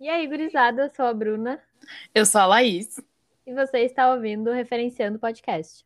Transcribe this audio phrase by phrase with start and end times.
[0.00, 1.60] E aí, gurizada, eu sou a Bruna.
[2.14, 3.02] Eu sou a Laís.
[3.44, 5.84] E você está ouvindo o Referenciando Podcast.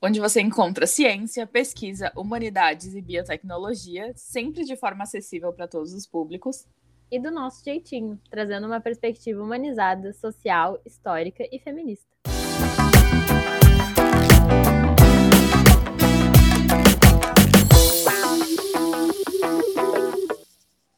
[0.00, 6.06] Onde você encontra ciência, pesquisa, humanidades e biotecnologia, sempre de forma acessível para todos os
[6.06, 6.66] públicos.
[7.10, 12.08] E do nosso jeitinho, trazendo uma perspectiva humanizada, social, histórica e feminista.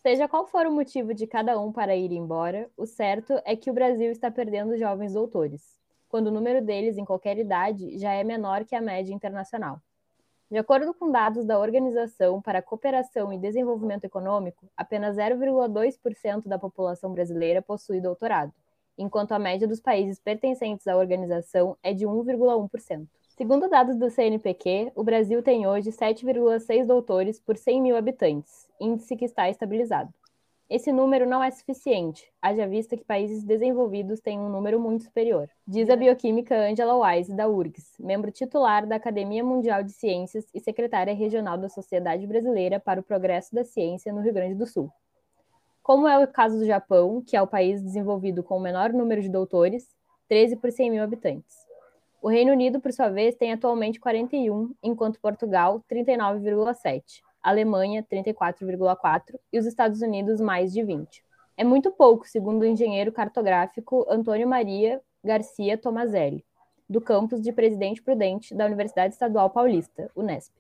[0.06, 3.68] Seja qual for o motivo de cada um para ir embora, o certo é que
[3.68, 8.22] o Brasil está perdendo jovens doutores, quando o número deles em qualquer idade já é
[8.22, 9.82] menor que a média internacional.
[10.48, 16.56] De acordo com dados da Organização para a Cooperação e Desenvolvimento Econômico, apenas 0,2% da
[16.56, 18.52] população brasileira possui doutorado,
[18.96, 23.08] enquanto a média dos países pertencentes à organização é de 1,1%.
[23.36, 29.14] Segundo dados do CNPq, o Brasil tem hoje 7,6 doutores por 100 mil habitantes, índice
[29.14, 30.08] que está estabilizado.
[30.70, 35.50] Esse número não é suficiente, haja vista que países desenvolvidos têm um número muito superior,
[35.68, 40.58] diz a bioquímica Angela Wise, da URGS, membro titular da Academia Mundial de Ciências e
[40.58, 44.90] secretária regional da Sociedade Brasileira para o Progresso da Ciência no Rio Grande do Sul.
[45.82, 49.20] Como é o caso do Japão, que é o país desenvolvido com o menor número
[49.20, 49.86] de doutores,
[50.26, 51.65] 13 por 100 mil habitantes.
[52.26, 59.60] O Reino Unido, por sua vez, tem atualmente 41, enquanto Portugal 39,7, Alemanha 34,4 e
[59.60, 61.22] os Estados Unidos mais de 20.
[61.56, 66.44] É muito pouco, segundo o engenheiro cartográfico Antônio Maria Garcia Tomazelli,
[66.90, 70.52] do campus de Presidente Prudente da Universidade Estadual Paulista, Unesp,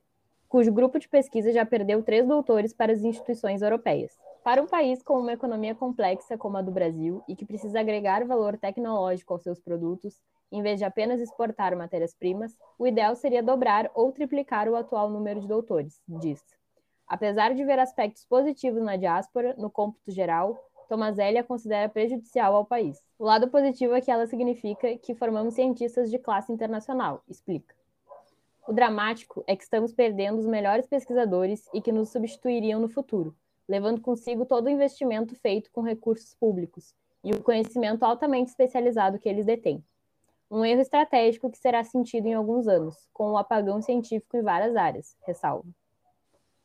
[0.48, 4.16] cujo grupo de pesquisa já perdeu três doutores para as instituições europeias.
[4.44, 8.24] Para um país com uma economia complexa como a do Brasil e que precisa agregar
[8.24, 13.90] valor tecnológico aos seus produtos, em vez de apenas exportar matérias-primas, o ideal seria dobrar
[13.94, 16.42] ou triplicar o atual número de doutores, diz.
[17.06, 20.58] Apesar de ver aspectos positivos na diáspora, no cômputo geral,
[20.88, 23.02] Tomazelli a considera prejudicial ao país.
[23.18, 27.74] O lado positivo é que ela significa que formamos cientistas de classe internacional, explica.
[28.66, 33.34] O dramático é que estamos perdendo os melhores pesquisadores e que nos substituiriam no futuro,
[33.68, 39.28] levando consigo todo o investimento feito com recursos públicos e o conhecimento altamente especializado que
[39.28, 39.84] eles detêm.
[40.48, 44.76] Um erro estratégico que será sentido em alguns anos, com o apagão científico em várias
[44.76, 45.68] áreas, ressalva.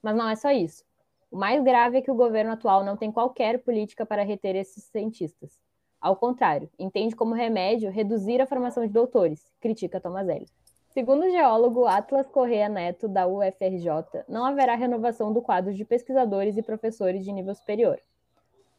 [0.03, 0.83] Mas não é só isso.
[1.31, 4.83] O mais grave é que o governo atual não tem qualquer política para reter esses
[4.83, 5.57] cientistas.
[5.99, 10.47] Ao contrário, entende como remédio reduzir a formação de doutores, critica Tomazelli.
[10.89, 16.57] Segundo o geólogo Atlas Correa Neto, da UFRJ, não haverá renovação do quadro de pesquisadores
[16.57, 17.99] e professores de nível superior.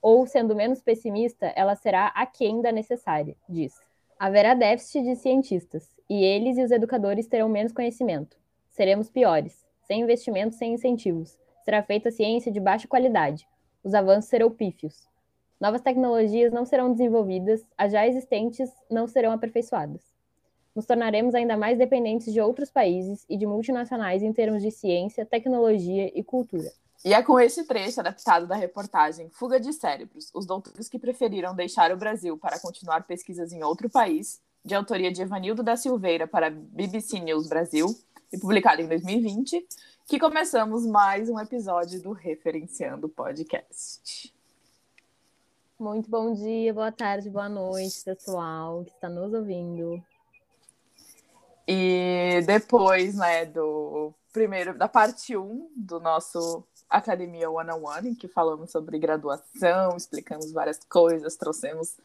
[0.00, 3.80] Ou, sendo menos pessimista, ela será aquém da necessária, diz.
[4.24, 8.36] Haverá déficit de cientistas, e eles e os educadores terão menos conhecimento.
[8.70, 11.36] Seremos piores, sem investimentos, sem incentivos.
[11.64, 13.48] Será feita ciência de baixa qualidade.
[13.82, 15.08] Os avanços serão pífios.
[15.60, 20.02] Novas tecnologias não serão desenvolvidas, as já existentes não serão aperfeiçoadas.
[20.72, 25.26] Nos tornaremos ainda mais dependentes de outros países e de multinacionais em termos de ciência,
[25.26, 26.70] tecnologia e cultura.
[27.04, 31.52] E é com esse trecho adaptado da reportagem Fuga de Cérebros, os doutores que preferiram
[31.52, 36.28] deixar o Brasil para continuar pesquisas em outro país, de autoria de Evanildo da Silveira
[36.28, 37.86] para BBC News Brasil
[38.32, 39.66] e publicado em 2020,
[40.06, 44.32] que começamos mais um episódio do Referenciando Podcast.
[45.76, 50.00] Muito bom dia, boa tarde, boa noite, pessoal que está nos ouvindo.
[51.66, 58.14] E depois, né, do primeiro, da parte 1 do nosso Academia One on One, em
[58.14, 61.96] que falamos sobre graduação, explicamos várias coisas, trouxemos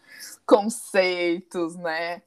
[0.45, 2.21] conceitos, né?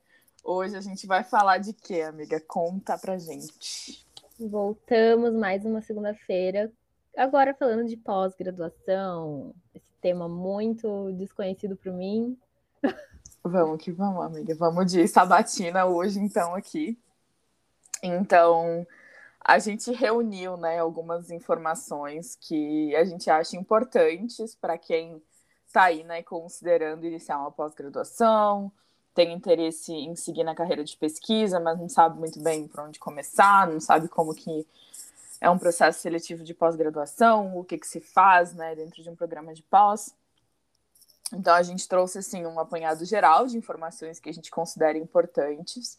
[0.44, 2.40] Hoje a gente vai falar de quê, amiga?
[2.40, 4.06] Conta pra gente.
[4.38, 6.70] Voltamos mais uma segunda-feira,
[7.16, 12.38] agora falando de pós-graduação, esse tema muito desconhecido para mim.
[13.42, 14.54] Vamos que vamos, amiga.
[14.54, 16.98] Vamos de sabatina hoje, então, aqui.
[18.02, 18.86] Então,
[19.44, 25.22] a gente reuniu né, algumas informações que a gente acha importantes para quem
[25.66, 28.70] está aí né, considerando iniciar uma pós-graduação,
[29.14, 32.98] tem interesse em seguir na carreira de pesquisa, mas não sabe muito bem por onde
[32.98, 34.66] começar, não sabe como que
[35.40, 39.16] é um processo seletivo de pós-graduação, o que, que se faz né, dentro de um
[39.16, 40.14] programa de pós.
[41.32, 45.98] Então a gente trouxe assim um apanhado geral de informações que a gente considera importantes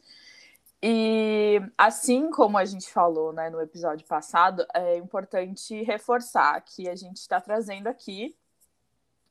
[0.84, 6.96] e assim como a gente falou né, no episódio passado, é importante reforçar que a
[6.96, 8.36] gente está trazendo aqui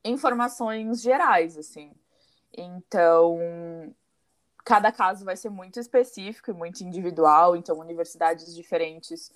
[0.05, 1.93] informações gerais, assim.
[2.57, 3.39] Então,
[4.65, 9.33] cada caso vai ser muito específico e muito individual, então universidades diferentes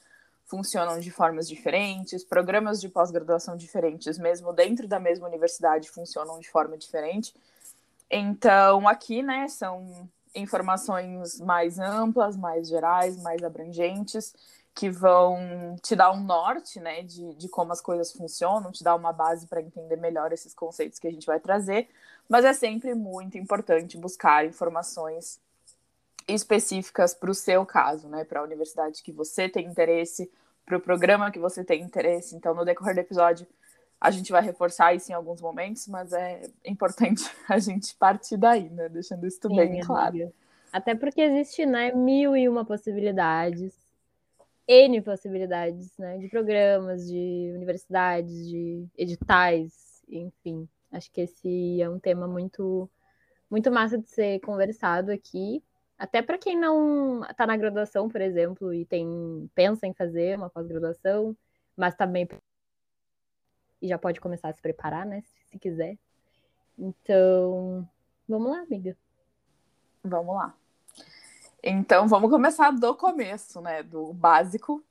[0.46, 6.48] funcionam de formas diferentes, programas de pós-graduação diferentes, mesmo dentro da mesma universidade, funcionam de
[6.48, 7.34] forma diferente.
[8.10, 14.34] Então, aqui, né, são informações mais amplas, mais gerais, mais abrangentes,
[14.74, 18.96] que vão te dar um norte, né, de, de como as coisas funcionam, te dar
[18.96, 21.88] uma base para entender melhor esses conceitos que a gente vai trazer,
[22.28, 25.38] mas é sempre muito importante buscar informações
[26.26, 30.30] específicas para o seu caso, né, para a universidade que você tem interesse,
[30.66, 32.34] para o programa que você tem interesse.
[32.34, 33.46] Então, no decorrer do episódio,
[34.04, 38.68] a gente vai reforçar isso em alguns momentos, mas é importante a gente partir daí,
[38.68, 40.32] né, deixando isso Sim, bem claro.
[40.72, 43.84] Até porque existe, né, mil e uma possibilidades
[44.66, 46.18] N possibilidades, né?
[46.18, 50.68] De programas, de universidades, de editais, enfim.
[50.90, 52.88] Acho que esse é um tema muito,
[53.50, 55.62] muito massa de ser conversado aqui.
[55.98, 60.50] Até para quem não está na graduação, por exemplo, e tem pensa em fazer uma
[60.50, 61.36] pós-graduação,
[61.76, 62.26] mas também
[63.84, 65.22] e já pode começar a se preparar, né?
[65.50, 65.98] Se quiser.
[66.78, 67.86] Então,
[68.26, 68.96] vamos lá, amiga.
[70.02, 70.54] Vamos lá.
[71.62, 73.82] Então, vamos começar do começo, né?
[73.82, 74.82] Do básico,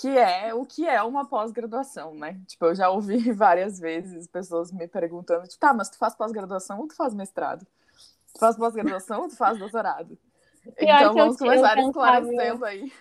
[0.00, 2.40] que é o que é uma pós-graduação, né?
[2.48, 6.80] Tipo, eu já ouvi várias vezes pessoas me perguntando, tipo, tá, mas tu faz pós-graduação
[6.80, 7.64] ou tu faz mestrado?
[8.34, 10.18] Tu faz pós-graduação ou tu faz doutorado?
[10.76, 12.92] então, vamos eu, começar eu esclarecendo aí.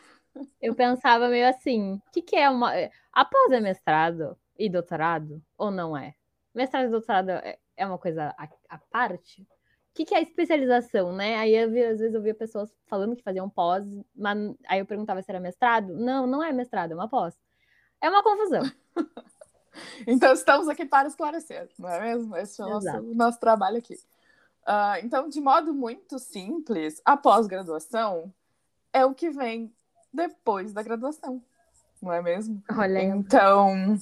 [0.61, 2.71] Eu pensava meio assim, o que, que é uma...
[3.11, 6.15] Após é mestrado e doutorado, ou não é?
[6.53, 8.35] Mestrado e doutorado é, é uma coisa
[8.69, 9.47] à parte?
[9.91, 11.35] o que, que, é especialização, né?
[11.35, 13.83] Aí eu às vezes eu via pessoas falando que faziam pós,
[14.15, 15.93] mas aí eu perguntava se era mestrado.
[15.93, 17.37] Não, não é mestrado, é uma pós.
[17.99, 18.63] É uma confusão.
[20.07, 22.37] então estamos aqui para esclarecer, não é mesmo?
[22.37, 23.95] Esse é o nosso, nosso trabalho aqui.
[24.61, 28.33] Uh, então, de modo muito simples, a pós-graduação
[28.93, 29.73] é o que vem
[30.13, 31.43] depois da graduação,
[32.01, 32.63] não é mesmo?
[32.77, 33.97] Olha, então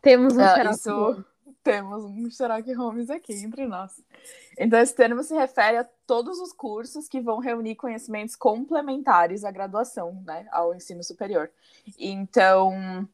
[0.00, 1.24] temos um uh, isso
[1.62, 4.02] temos um Sherlock Holmes aqui entre nós.
[4.58, 9.50] Então, esse termo se refere a todos os cursos que vão reunir conhecimentos complementares à
[9.50, 11.50] graduação, né, ao ensino superior.
[11.98, 13.08] Então,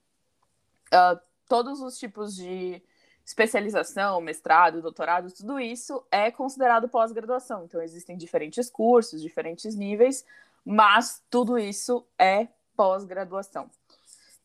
[0.93, 2.83] uh, todos os tipos de
[3.25, 7.65] especialização, mestrado, doutorado, tudo isso é considerado pós-graduação.
[7.65, 10.25] Então, existem diferentes cursos, diferentes níveis,
[10.65, 13.69] mas tudo isso é pós-graduação.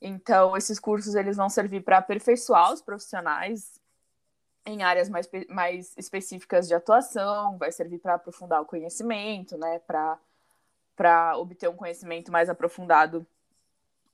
[0.02, 3.80] Então, esses cursos eles vão servir para aperfeiçoar os profissionais
[4.66, 11.38] em áreas mais, mais específicas de atuação, vai servir para aprofundar o conhecimento, né, para
[11.38, 13.26] obter um conhecimento mais aprofundado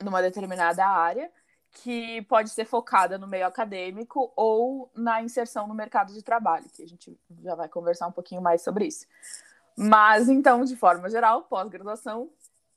[0.01, 1.31] numa determinada área,
[1.71, 6.81] que pode ser focada no meio acadêmico ou na inserção no mercado de trabalho, que
[6.81, 9.05] a gente já vai conversar um pouquinho mais sobre isso.
[9.75, 12.29] Mas, então, de forma geral, pós-graduação,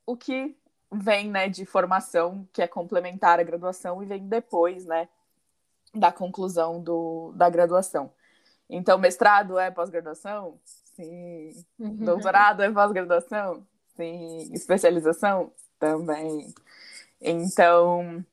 [0.04, 0.56] o que
[0.92, 5.08] vem né, de formação, que é complementar à graduação, e vem depois, né,
[5.94, 8.12] da conclusão do, da graduação.
[8.68, 10.58] Então, mestrado é pós-graduação?
[10.64, 11.64] Sim.
[11.78, 11.96] Uhum.
[11.96, 13.66] Doutorado é pós-graduação?
[13.96, 14.48] Sim.
[14.52, 15.52] Especialização?
[15.78, 16.54] Também.
[17.20, 18.24] Então,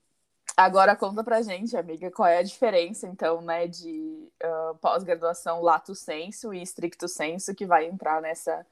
[0.55, 5.95] agora conta pra gente, amiga, qual é a diferença, então, né, de uh, pós-graduação lato
[5.95, 8.65] senso e stricto senso que vai entrar nessa,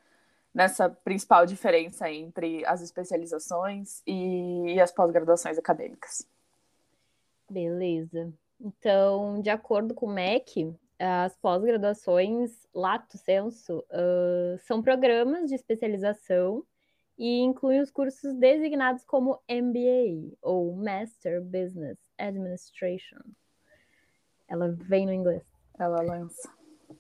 [0.56, 6.26] nessa principal diferença entre as especializações e, as pós-graduações acadêmicas.
[7.50, 8.34] Beleza.
[8.60, 16.66] Então, de acordo com o MEC, as pós-graduações lato senso uh, são programas de especialização
[17.18, 23.20] e incluem os cursos designados como MBA ou Master Business Administration.
[24.48, 25.44] Ela vem no inglês.
[25.78, 26.55] Ela lança.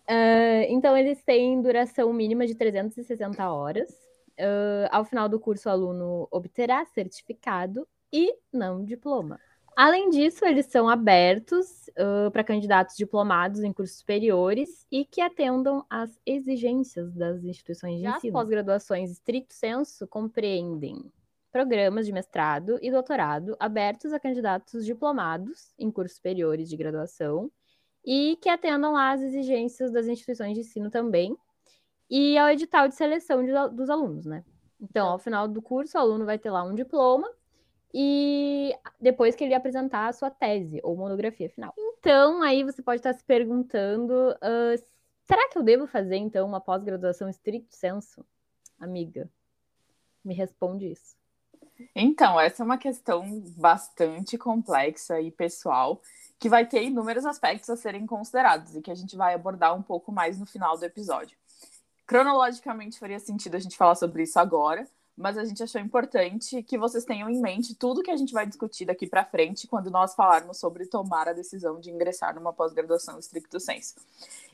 [0.09, 3.89] Uh, então, eles têm duração mínima de 360 horas.
[4.39, 9.39] Uh, ao final do curso, o aluno obterá certificado e não diploma.
[9.75, 15.85] Além disso, eles são abertos uh, para candidatos diplomados em cursos superiores e que atendam
[15.89, 18.37] às exigências das instituições de Já ensino.
[18.37, 21.11] As pós-graduações estricto senso compreendem
[21.51, 27.51] programas de mestrado e doutorado abertos a candidatos diplomados em cursos superiores de graduação
[28.05, 31.35] e que atendam às exigências das instituições de ensino também
[32.09, 34.43] e ao edital de seleção de, dos alunos, né?
[34.79, 37.27] Então, ao final do curso, o aluno vai ter lá um diploma
[37.93, 41.73] e depois que ele apresentar a sua tese ou monografia final.
[41.77, 44.83] Então, aí você pode estar se perguntando: uh,
[45.23, 48.23] será que eu devo fazer então uma pós-graduação estricto senso?
[48.79, 49.29] Amiga,
[50.23, 51.15] me responde isso.
[51.95, 56.01] Então, essa é uma questão bastante complexa e pessoal,
[56.39, 59.81] que vai ter inúmeros aspectos a serem considerados e que a gente vai abordar um
[59.81, 61.37] pouco mais no final do episódio.
[62.05, 64.87] Cronologicamente faria sentido a gente falar sobre isso agora,
[65.17, 68.45] mas a gente achou importante que vocês tenham em mente tudo que a gente vai
[68.45, 73.17] discutir daqui para frente quando nós falarmos sobre tomar a decisão de ingressar numa pós-graduação
[73.17, 73.95] estricto senso.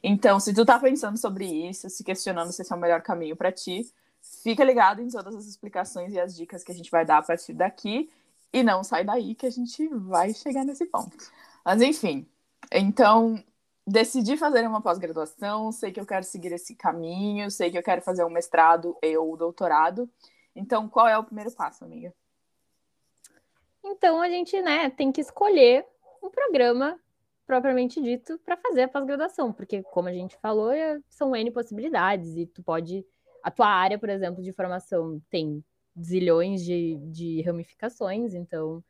[0.04, 3.36] Então, se tu tá pensando sobre isso, se questionando se esse é o melhor caminho
[3.36, 7.06] para ti, fica ligado em todas as explicações e as dicas que a gente vai
[7.06, 8.10] dar a partir daqui
[8.54, 11.32] e não sai daí que a gente vai chegar nesse ponto.
[11.64, 12.28] Mas enfim,
[12.72, 13.44] então
[13.86, 18.02] decidi fazer uma pós-graduação, sei que eu quero seguir esse caminho, sei que eu quero
[18.02, 20.10] fazer um mestrado ou doutorado.
[20.56, 22.14] Então, qual é o primeiro passo, amiga?
[23.84, 25.86] Então, a gente, né, tem que escolher
[26.22, 27.00] um programa
[27.46, 32.38] propriamente dito para fazer a pós-graduação, porque como a gente falou, é, são N possibilidades
[32.38, 33.06] e tu pode
[33.44, 35.64] a tua área, por exemplo, de formação tem
[36.00, 38.84] zilhões de, de ramificações, então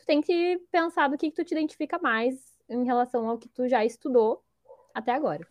[0.00, 2.34] tu tem que pensar do que, que tu te identifica mais
[2.68, 4.42] em relação ao que tu já estudou
[4.94, 5.46] até agora.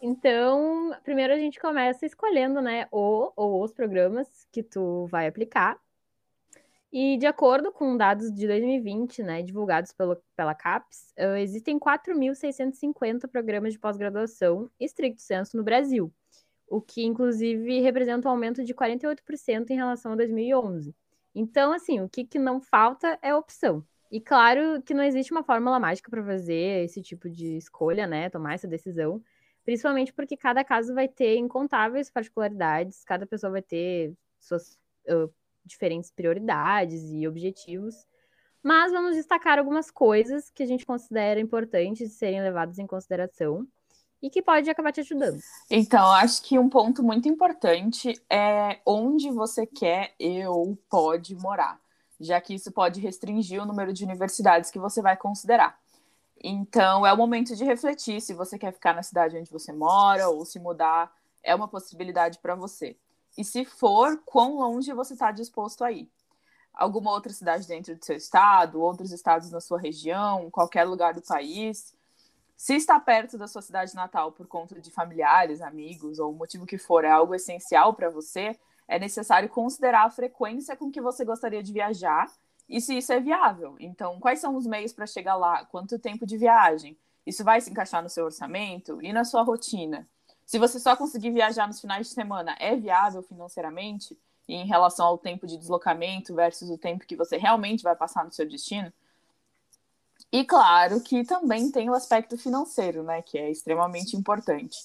[0.00, 5.78] Então, primeiro a gente começa escolhendo, né, o ou os programas que tu vai aplicar.
[6.92, 13.72] E de acordo com dados de 2020, né, divulgados pelo, pela CAPES, existem 4.650 programas
[13.72, 16.12] de pós-graduação estricto senso no Brasil,
[16.68, 20.94] o que inclusive representa um aumento de 48% em relação a 2011.
[21.34, 23.82] Então, assim, o que, que não falta é opção.
[24.12, 28.30] E claro que não existe uma fórmula mágica para fazer esse tipo de escolha, né,
[28.30, 29.20] tomar essa decisão
[29.64, 34.78] principalmente porque cada caso vai ter incontáveis particularidades, cada pessoa vai ter suas
[35.08, 35.32] uh,
[35.64, 38.06] diferentes prioridades e objetivos.
[38.62, 43.66] Mas vamos destacar algumas coisas que a gente considera importantes de serem levadas em consideração
[44.20, 45.40] e que pode acabar te ajudando.
[45.68, 50.14] Então, acho que um ponto muito importante é onde você quer
[50.48, 51.80] ou pode morar,
[52.22, 55.78] já que isso pode restringir o número de universidades que você vai considerar.
[56.42, 60.28] Então, é o momento de refletir se você quer ficar na cidade onde você mora
[60.28, 61.12] ou se mudar,
[61.42, 62.96] é uma possibilidade para você.
[63.36, 66.10] E se for, quão longe você está disposto a ir?
[66.72, 71.22] Alguma outra cidade dentro do seu estado, outros estados na sua região, qualquer lugar do
[71.22, 71.94] país?
[72.56, 76.78] Se está perto da sua cidade natal por conta de familiares, amigos ou motivo que
[76.78, 81.62] for, é algo essencial para você, é necessário considerar a frequência com que você gostaria
[81.62, 82.30] de viajar
[82.68, 83.76] e se isso é viável.
[83.78, 85.64] Então, quais são os meios para chegar lá?
[85.66, 86.96] Quanto tempo de viagem?
[87.26, 90.08] Isso vai se encaixar no seu orçamento e na sua rotina?
[90.44, 95.18] Se você só conseguir viajar nos finais de semana, é viável financeiramente em relação ao
[95.18, 98.92] tempo de deslocamento versus o tempo que você realmente vai passar no seu destino?
[100.30, 104.78] E claro que também tem o aspecto financeiro, né, que é extremamente importante.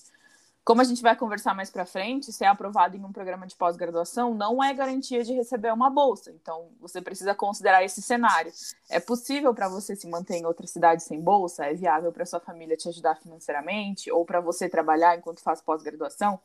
[0.67, 4.33] Como a gente vai conversar mais para frente, ser aprovado em um programa de pós-graduação
[4.33, 6.29] não é garantia de receber uma bolsa.
[6.29, 8.51] Então, você precisa considerar esse cenário.
[8.89, 11.67] É possível para você se manter em outra cidade sem bolsa?
[11.67, 16.37] É viável para sua família te ajudar financeiramente ou para você trabalhar enquanto faz pós-graduação?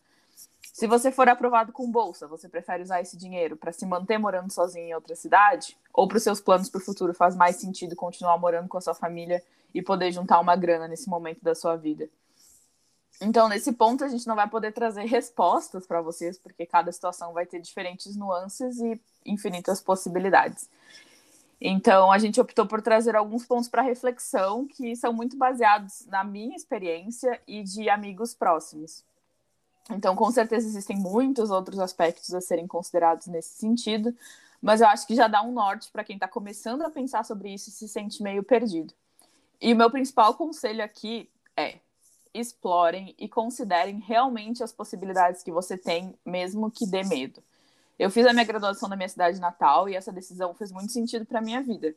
[0.72, 4.52] Se você for aprovado com bolsa, você prefere usar esse dinheiro para se manter morando
[4.52, 5.76] sozinho em outra cidade?
[5.92, 8.80] Ou para os seus planos para o futuro faz mais sentido continuar morando com a
[8.80, 9.42] sua família
[9.74, 12.08] e poder juntar uma grana nesse momento da sua vida?
[13.24, 17.32] Então, nesse ponto, a gente não vai poder trazer respostas para vocês, porque cada situação
[17.32, 20.68] vai ter diferentes nuances e infinitas possibilidades.
[21.60, 26.24] Então, a gente optou por trazer alguns pontos para reflexão que são muito baseados na
[26.24, 29.04] minha experiência e de amigos próximos.
[29.88, 34.12] Então, com certeza, existem muitos outros aspectos a serem considerados nesse sentido,
[34.60, 37.54] mas eu acho que já dá um norte para quem está começando a pensar sobre
[37.54, 38.92] isso e se sente meio perdido.
[39.60, 41.78] E o meu principal conselho aqui é:
[42.34, 47.42] explorem e considerem realmente as possibilidades que você tem, mesmo que dê medo.
[47.98, 51.24] Eu fiz a minha graduação na minha cidade natal e essa decisão fez muito sentido
[51.24, 51.94] para minha vida.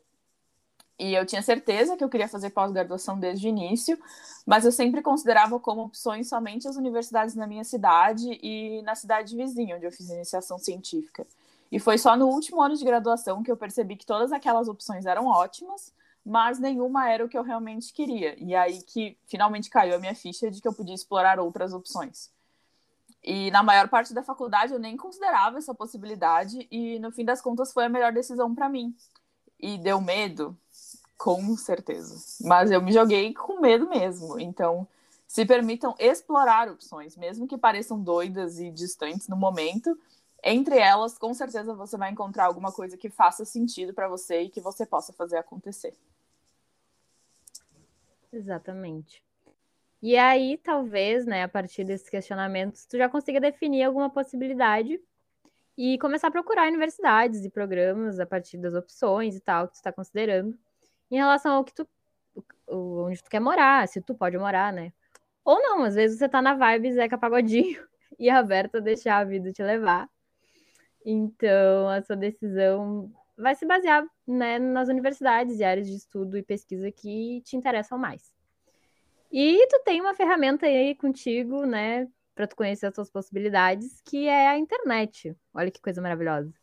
[0.98, 4.00] E eu tinha certeza que eu queria fazer pós-graduação desde o início,
[4.46, 9.36] mas eu sempre considerava como opções somente as universidades na minha cidade e na cidade
[9.36, 11.28] vizinha, onde eu fiz iniciação científica.
[11.72, 15.06] E foi só no último ano de graduação que eu percebi que todas aquelas opções
[15.06, 15.92] eram ótimas,
[16.26, 18.36] mas nenhuma era o que eu realmente queria.
[18.44, 22.32] E aí que finalmente caiu a minha ficha de que eu podia explorar outras opções.
[23.24, 27.42] E na maior parte da faculdade eu nem considerava essa possibilidade e no fim das
[27.42, 28.96] contas foi a melhor decisão para mim.
[29.60, 30.58] E deu medo,
[31.18, 32.16] com certeza.
[32.42, 34.40] Mas eu me joguei com medo mesmo.
[34.40, 34.88] Então,
[35.28, 39.98] se permitam explorar opções, mesmo que pareçam doidas e distantes no momento.
[40.44, 44.50] Entre elas, com certeza você vai encontrar alguma coisa que faça sentido para você e
[44.50, 45.98] que você possa fazer acontecer.
[48.36, 49.24] Exatamente.
[50.02, 55.00] E aí, talvez, né, a partir desses questionamentos, tu já consiga definir alguma possibilidade
[55.78, 59.78] e começar a procurar universidades e programas a partir das opções e tal que tu
[59.78, 60.58] está considerando
[61.10, 61.88] em relação ao que tu
[62.68, 64.92] onde tu quer morar, se tu pode morar, né?
[65.44, 67.82] Ou não, às vezes você tá na vibe Zeca Pagodinho
[68.20, 70.10] e aberta a deixar a vida te levar.
[71.06, 76.44] Então, a sua decisão vai se basear né, nas universidades e áreas de estudo e
[76.44, 78.34] pesquisa que te interessam mais.
[79.32, 84.28] E tu tem uma ferramenta aí contigo, né, para tu conhecer as suas possibilidades, que
[84.28, 85.36] é a internet.
[85.54, 86.54] Olha que coisa maravilhosa.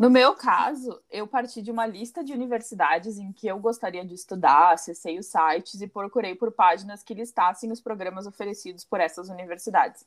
[0.00, 4.14] No meu caso, eu parti de uma lista de universidades em que eu gostaria de
[4.14, 9.28] estudar, acessei os sites e procurei por páginas que listassem os programas oferecidos por essas
[9.28, 10.06] universidades.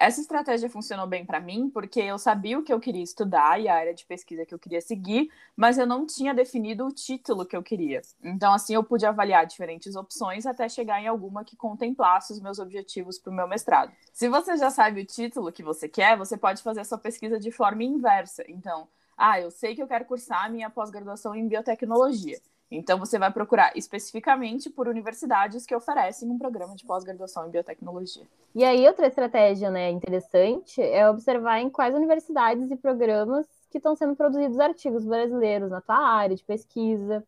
[0.00, 3.68] Essa estratégia funcionou bem para mim porque eu sabia o que eu queria estudar e
[3.68, 7.44] a área de pesquisa que eu queria seguir, mas eu não tinha definido o título
[7.44, 8.00] que eu queria.
[8.22, 12.60] Então, assim, eu pude avaliar diferentes opções até chegar em alguma que contemplasse os meus
[12.60, 13.92] objetivos para o meu mestrado.
[14.12, 17.40] Se você já sabe o título que você quer, você pode fazer a sua pesquisa
[17.40, 18.44] de forma inversa.
[18.46, 18.86] Então,
[19.16, 22.38] ah, eu sei que eu quero cursar minha pós-graduação em biotecnologia.
[22.70, 28.24] Então, você vai procurar especificamente por universidades que oferecem um programa de pós-graduação em biotecnologia.
[28.54, 33.96] E aí, outra estratégia né, interessante é observar em quais universidades e programas que estão
[33.96, 37.24] sendo produzidos artigos brasileiros na tua área de pesquisa.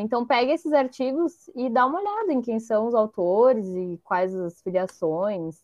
[0.00, 4.34] Então, pegue esses artigos e dá uma olhada em quem são os autores e quais
[4.34, 5.62] as filiações.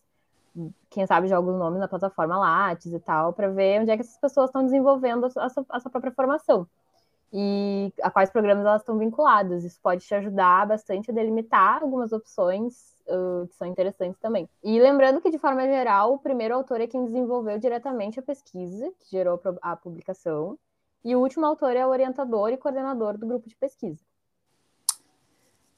[0.88, 4.03] Quem sabe joga os nomes na plataforma Lattes e tal, para ver onde é que
[4.03, 6.67] essas pessoas estão desenvolvendo a sua, a sua própria formação
[7.33, 9.64] e a quais programas elas estão vinculadas.
[9.64, 14.49] Isso pode te ajudar bastante a delimitar algumas opções uh, que são interessantes também.
[14.62, 18.92] E lembrando que, de forma geral, o primeiro autor é quem desenvolveu diretamente a pesquisa,
[19.00, 20.59] que gerou a publicação,
[21.04, 24.04] e o último autor é o orientador e coordenador do grupo de pesquisa.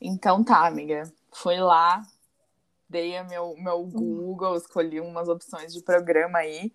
[0.01, 1.03] Então tá, amiga.
[1.33, 2.03] Foi lá,
[2.89, 6.73] dei meu, meu Google, escolhi umas opções de programa aí.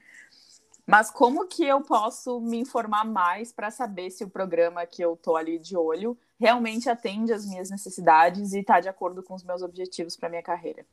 [0.85, 5.15] Mas como que eu posso me informar mais para saber se o programa que eu
[5.15, 9.43] tô ali de olho realmente atende às minhas necessidades e está de acordo com os
[9.43, 10.85] meus objetivos para minha carreira?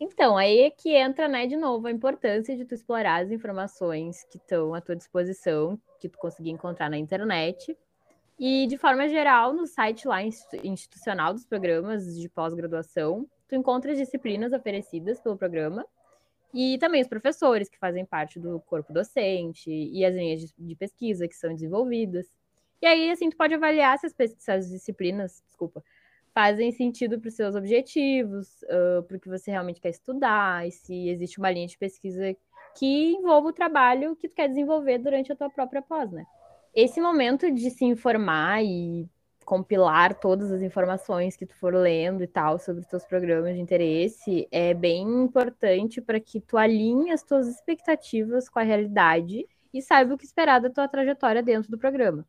[0.00, 4.24] Então, aí é que entra, né, de novo, a importância de tu explorar as informações
[4.24, 7.76] que estão à tua disposição, que tu conseguir encontrar na internet.
[8.38, 13.98] E, de forma geral, no site lá institucional dos programas de pós-graduação, tu encontra as
[13.98, 15.86] disciplinas oferecidas pelo programa
[16.54, 20.76] e também os professores que fazem parte do corpo docente e as linhas de, de
[20.76, 22.26] pesquisa que são desenvolvidas.
[22.80, 25.82] E aí, assim, tu pode avaliar se as, as disciplinas, desculpa,
[26.34, 30.70] fazem sentido para os seus objetivos, uh, para o que você realmente quer estudar, e
[30.70, 32.36] se existe uma linha de pesquisa
[32.74, 36.24] que envolva o trabalho que tu quer desenvolver durante a tua própria pós, né?
[36.74, 39.06] Esse momento de se informar e
[39.44, 43.60] compilar todas as informações que tu for lendo e tal sobre os teus programas de
[43.60, 49.82] interesse é bem importante para que tu alinhe as tuas expectativas com a realidade e
[49.82, 52.26] saiba o que esperar da tua trajetória dentro do programa.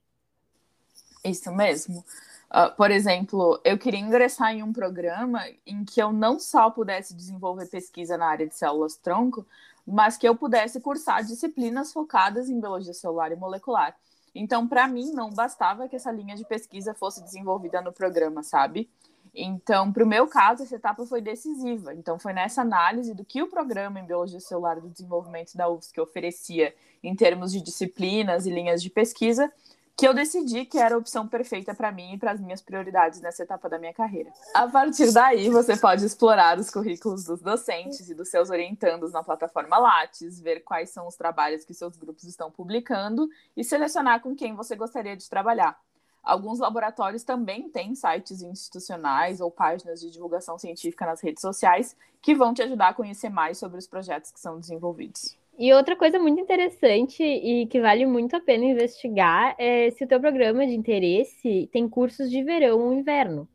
[1.24, 2.04] Isso mesmo.
[2.52, 7.16] Uh, por exemplo, eu queria ingressar em um programa em que eu não só pudesse
[7.16, 9.46] desenvolver pesquisa na área de células tronco,
[9.86, 13.96] mas que eu pudesse cursar disciplinas focadas em biologia celular e molecular.
[14.36, 18.90] Então, para mim, não bastava que essa linha de pesquisa fosse desenvolvida no programa, sabe?
[19.36, 21.94] Então, para o meu caso, essa etapa foi decisiva.
[21.94, 26.00] Então, foi nessa análise do que o programa em Biologia Celular do Desenvolvimento da UFSC
[26.00, 29.52] oferecia em termos de disciplinas e linhas de pesquisa
[29.96, 33.22] que eu decidi que era a opção perfeita para mim e para as minhas prioridades
[33.22, 34.32] nessa etapa da minha carreira.
[34.54, 39.24] A partir daí, você pode explorar os currículos dos docentes e dos seus orientandos na
[39.24, 44.36] plataforma Lattes, ver quais são os trabalhos que seus grupos estão publicando e selecionar com
[44.36, 45.80] quem você gostaria de trabalhar.
[46.24, 52.34] Alguns laboratórios também têm sites institucionais ou páginas de divulgação científica nas redes sociais que
[52.34, 55.38] vão te ajudar a conhecer mais sobre os projetos que são desenvolvidos.
[55.58, 60.08] E outra coisa muito interessante e que vale muito a pena investigar é se o
[60.08, 63.48] teu programa de interesse tem cursos de verão ou inverno.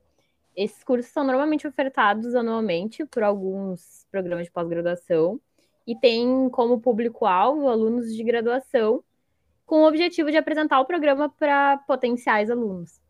[0.56, 5.40] Esses cursos são normalmente ofertados anualmente por alguns programas de pós-graduação
[5.86, 9.02] e tem como público-alvo alunos de graduação
[9.66, 13.00] com o objetivo de apresentar o programa para potenciais alunos.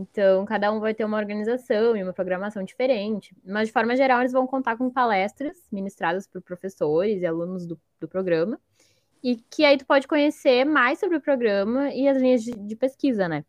[0.00, 4.20] Então, cada um vai ter uma organização e uma programação diferente, mas de forma geral,
[4.20, 8.60] eles vão contar com palestras ministradas por professores e alunos do, do programa,
[9.20, 12.76] e que aí tu pode conhecer mais sobre o programa e as linhas de, de
[12.76, 13.44] pesquisa, né?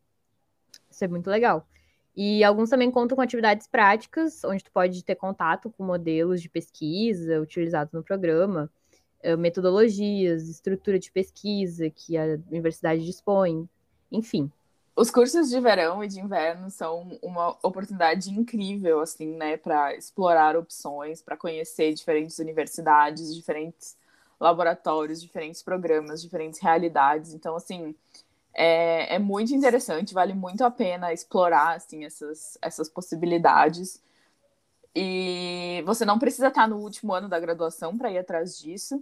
[0.90, 1.68] Isso é muito legal.
[2.16, 6.50] E alguns também contam com atividades práticas, onde tu pode ter contato com modelos de
[6.50, 8.72] pesquisa utilizados no programa,
[9.22, 13.70] eh, metodologias, estrutura de pesquisa que a universidade dispõe,
[14.12, 14.52] enfim.
[15.00, 20.58] Os cursos de verão e de inverno são uma oportunidade incrível, assim, né, para explorar
[20.58, 23.96] opções, para conhecer diferentes universidades, diferentes
[24.38, 27.34] laboratórios, diferentes programas, diferentes realidades.
[27.34, 27.96] Então, assim,
[28.54, 34.02] é, é muito interessante, vale muito a pena explorar, assim, essas, essas possibilidades.
[34.94, 39.02] E você não precisa estar no último ano da graduação para ir atrás disso.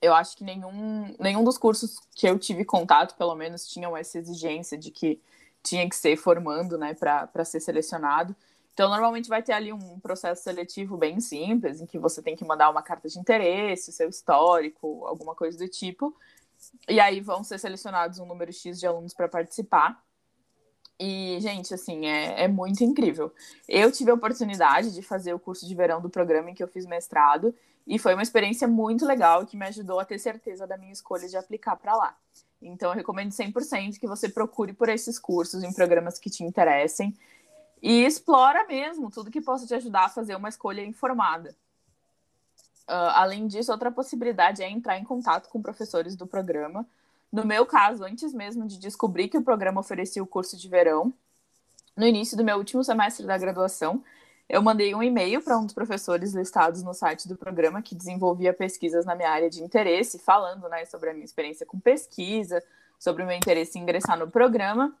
[0.00, 4.18] Eu acho que nenhum, nenhum dos cursos que eu tive contato, pelo menos, tinham essa
[4.18, 5.20] exigência de que
[5.62, 8.34] tinha que ser formando, né, para ser selecionado.
[8.72, 12.44] Então, normalmente vai ter ali um processo seletivo bem simples, em que você tem que
[12.44, 16.14] mandar uma carta de interesse, seu histórico, alguma coisa do tipo.
[16.88, 20.00] E aí vão ser selecionados um número X de alunos para participar.
[21.00, 23.32] E, gente, assim, é, é muito incrível.
[23.68, 26.68] Eu tive a oportunidade de fazer o curso de verão do programa em que eu
[26.68, 27.54] fiz mestrado,
[27.88, 31.26] e foi uma experiência muito legal que me ajudou a ter certeza da minha escolha
[31.26, 32.14] de aplicar para lá.
[32.60, 37.16] Então, eu recomendo 100% que você procure por esses cursos em programas que te interessem
[37.80, 41.56] e explora mesmo tudo que possa te ajudar a fazer uma escolha informada.
[42.86, 46.86] Uh, além disso, outra possibilidade é entrar em contato com professores do programa.
[47.32, 51.12] No meu caso, antes mesmo de descobrir que o programa oferecia o curso de verão,
[51.96, 54.04] no início do meu último semestre da graduação,
[54.48, 58.52] eu mandei um e-mail para um dos professores listados no site do programa que desenvolvia
[58.54, 62.62] pesquisas na minha área de interesse, falando né, sobre a minha experiência com pesquisa,
[62.98, 64.96] sobre o meu interesse em ingressar no programa.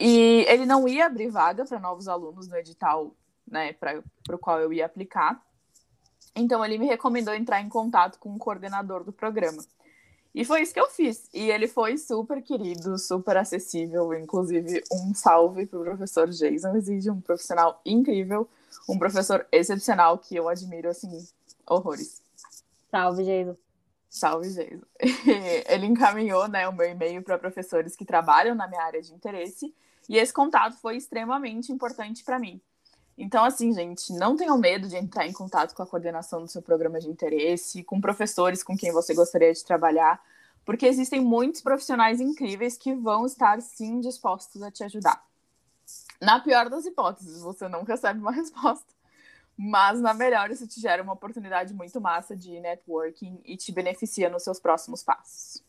[0.00, 3.14] E ele não ia abrir vaga para novos alunos no edital
[3.46, 5.42] né, para o qual eu ia aplicar.
[6.34, 9.62] Então, ele me recomendou entrar em contato com o coordenador do programa.
[10.38, 11.28] E foi isso que eu fiz.
[11.34, 14.14] E ele foi super querido, super acessível.
[14.14, 18.48] Inclusive, um salve para o professor Jason Exige, um profissional incrível,
[18.88, 21.10] um professor excepcional que eu admiro, assim,
[21.68, 22.22] horrores.
[22.88, 23.56] Salve, Jason.
[24.08, 24.80] Salve, Jason.
[25.68, 29.74] ele encaminhou né, o meu e-mail para professores que trabalham na minha área de interesse.
[30.08, 32.60] E esse contato foi extremamente importante para mim.
[33.20, 36.62] Então, assim, gente, não tenham medo de entrar em contato com a coordenação do seu
[36.62, 40.22] programa de interesse, com professores com quem você gostaria de trabalhar,
[40.64, 45.20] porque existem muitos profissionais incríveis que vão estar, sim, dispostos a te ajudar.
[46.22, 48.94] Na pior das hipóteses, você não recebe uma resposta,
[49.56, 54.30] mas na melhor, isso te gera uma oportunidade muito massa de networking e te beneficia
[54.30, 55.60] nos seus próximos passos.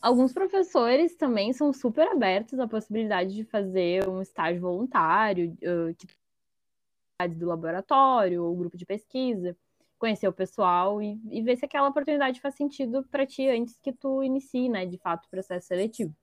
[0.00, 5.54] Alguns professores também são super abertos à possibilidade de fazer um estágio voluntário,
[5.98, 6.06] que
[7.26, 9.56] do laboratório ou grupo de pesquisa,
[9.98, 13.92] conhecer o pessoal e, e ver se aquela oportunidade faz sentido para ti antes que
[13.92, 16.14] tu inicie, né, de fato, o processo seletivo.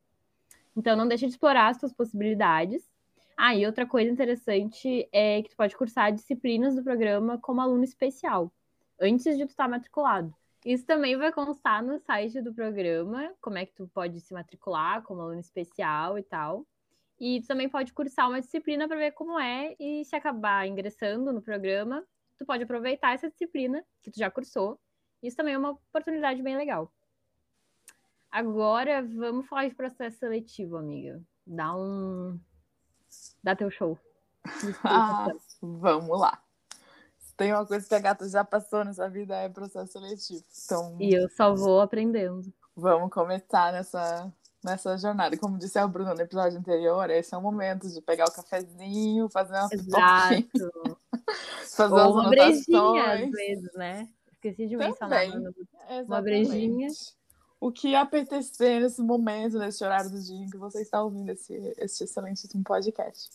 [0.75, 2.89] Então, não deixe de explorar as tuas possibilidades.
[3.35, 7.83] Ah, e outra coisa interessante é que tu pode cursar disciplinas do programa como aluno
[7.83, 8.49] especial,
[8.99, 10.33] antes de tu estar matriculado.
[10.65, 15.03] Isso também vai constar no site do programa, como é que tu pode se matricular
[15.03, 16.65] como aluno especial e tal.
[17.19, 21.31] E tu também pode cursar uma disciplina para ver como é e se acabar ingressando
[21.31, 22.05] no programa,
[22.37, 24.79] tu pode aproveitar essa disciplina que tu já cursou.
[25.23, 26.91] Isso também é uma oportunidade bem legal.
[28.29, 31.21] Agora vamos falar de processo seletivo, amiga.
[31.47, 32.37] Dá um
[33.41, 33.97] dá teu show.
[34.83, 35.27] Ah,
[35.61, 36.41] vamos lá.
[37.37, 40.43] Tem uma coisa que a gata já passou nessa vida é processo seletivo.
[40.65, 42.53] Então, e eu só vou aprendendo.
[42.75, 44.31] Vamos começar nessa
[44.65, 45.37] nessa jornada.
[45.37, 49.29] Como disse a Bruna no episódio anterior, esse é o momento de pegar o cafezinho,
[49.29, 50.97] fazer uma Exato.
[51.75, 54.09] fazer Ou uma brejinha, às vezes, né?
[54.33, 55.25] Esqueci de mencionar.
[56.05, 56.87] Uma brejinha.
[57.59, 61.53] O que apetecer nesse momento, nesse horário do dia em que você está ouvindo esse,
[61.77, 63.29] esse excelentíssimo podcast.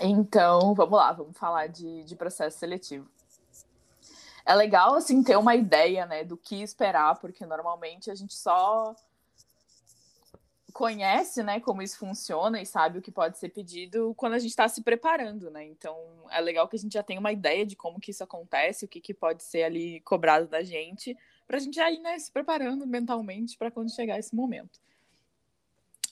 [0.00, 3.06] Então, vamos lá, vamos falar de, de processo seletivo.
[4.44, 8.96] É legal, assim, ter uma ideia, né, do que esperar, porque normalmente a gente só
[10.78, 14.50] conhece, né, como isso funciona e sabe o que pode ser pedido quando a gente
[14.50, 15.64] está se preparando, né?
[15.64, 15.98] Então
[16.30, 18.88] é legal que a gente já tenha uma ideia de como que isso acontece, o
[18.88, 22.30] que, que pode ser ali cobrado da gente, para a gente já ir né, se
[22.30, 24.78] preparando mentalmente para quando chegar esse momento.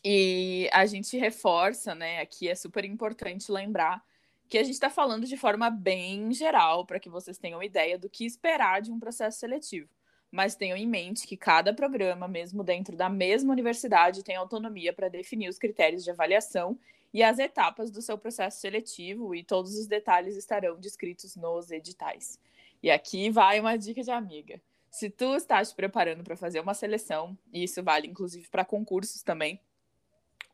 [0.04, 2.20] E a gente reforça, né?
[2.20, 4.04] Aqui é super importante lembrar
[4.48, 8.10] que a gente está falando de forma bem geral para que vocês tenham ideia do
[8.10, 9.88] que esperar de um processo seletivo
[10.36, 15.08] mas tenham em mente que cada programa, mesmo dentro da mesma universidade, tem autonomia para
[15.08, 16.78] definir os critérios de avaliação
[17.10, 22.38] e as etapas do seu processo seletivo, e todos os detalhes estarão descritos nos editais.
[22.82, 24.60] E aqui vai uma dica de amiga.
[24.90, 29.22] Se tu está te preparando para fazer uma seleção, e isso vale inclusive para concursos
[29.22, 29.58] também,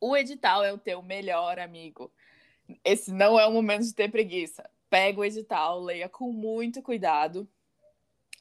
[0.01, 2.09] o edital é o teu melhor amigo.
[2.85, 4.71] Esse não é o momento de ter preguiça.
[4.88, 7.49] Pega o edital, leia com muito cuidado,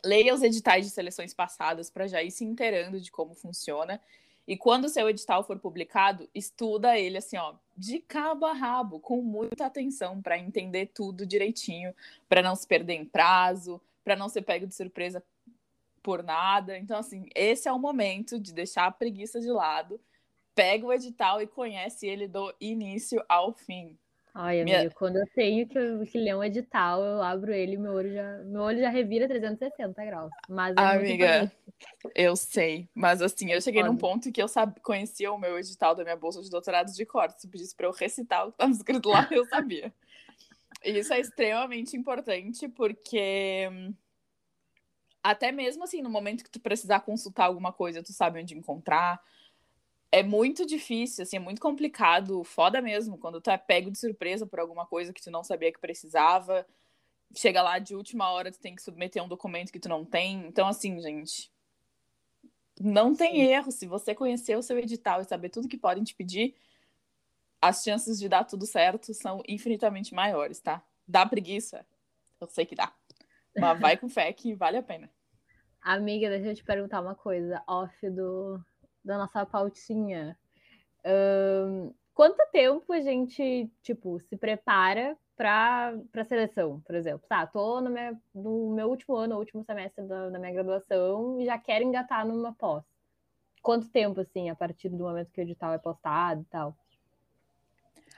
[0.03, 4.01] Leia os editais de seleções passadas para já ir se inteirando de como funciona.
[4.47, 8.99] E quando o seu edital for publicado, estuda ele assim, ó, de cabo a rabo,
[8.99, 11.93] com muita atenção para entender tudo direitinho,
[12.27, 15.23] para não se perder em prazo, para não ser pego de surpresa
[16.01, 16.77] por nada.
[16.77, 19.99] Então, assim, esse é o momento de deixar a preguiça de lado,
[20.55, 23.97] pega o edital e conhece ele do início ao fim.
[24.33, 24.91] Ai, amiga, Minha...
[24.91, 28.37] quando eu tenho que, que ler um edital, eu abro ele e meu olho já,
[28.45, 30.31] meu olho já revira 360 graus.
[30.47, 31.51] Mas é amiga,
[32.15, 32.87] eu sei.
[32.95, 36.15] Mas assim, eu cheguei num ponto que eu sabe, conhecia o meu edital da minha
[36.15, 37.41] bolsa de doutorado de corte.
[37.41, 39.93] Se pedisse para eu recitar o que estava escrito lá, eu sabia.
[40.85, 43.69] e isso é extremamente importante, porque
[45.21, 49.21] até mesmo assim, no momento que tu precisar consultar alguma coisa, tu sabe onde encontrar
[50.11, 54.45] é muito difícil, assim, é muito complicado, foda mesmo, quando tu é pego de surpresa
[54.45, 56.67] por alguma coisa que tu não sabia que precisava.
[57.33, 60.45] Chega lá de última hora, tu tem que submeter um documento que tu não tem.
[60.45, 61.49] Então, assim, gente,
[62.77, 63.41] não tem Sim.
[63.41, 63.71] erro.
[63.71, 66.55] Se você conhecer o seu edital e saber tudo que podem te pedir,
[67.61, 70.83] as chances de dar tudo certo são infinitamente maiores, tá?
[71.07, 71.85] Dá preguiça?
[72.39, 72.93] Eu sei que dá.
[73.57, 75.09] Mas vai com fé que vale a pena.
[75.81, 78.63] Amiga, deixa eu te perguntar uma coisa, off do,
[79.03, 80.37] da nossa pautinha.
[81.05, 87.25] Um, quanto tempo a gente, tipo, se prepara para a seleção, por exemplo?
[87.27, 91.45] Tá, tô no, minha, no meu último ano, último semestre da, da, minha graduação e
[91.45, 92.83] já quero engatar numa pós.
[93.61, 96.75] Quanto tempo, assim, a partir do momento que o edital é postado e tal?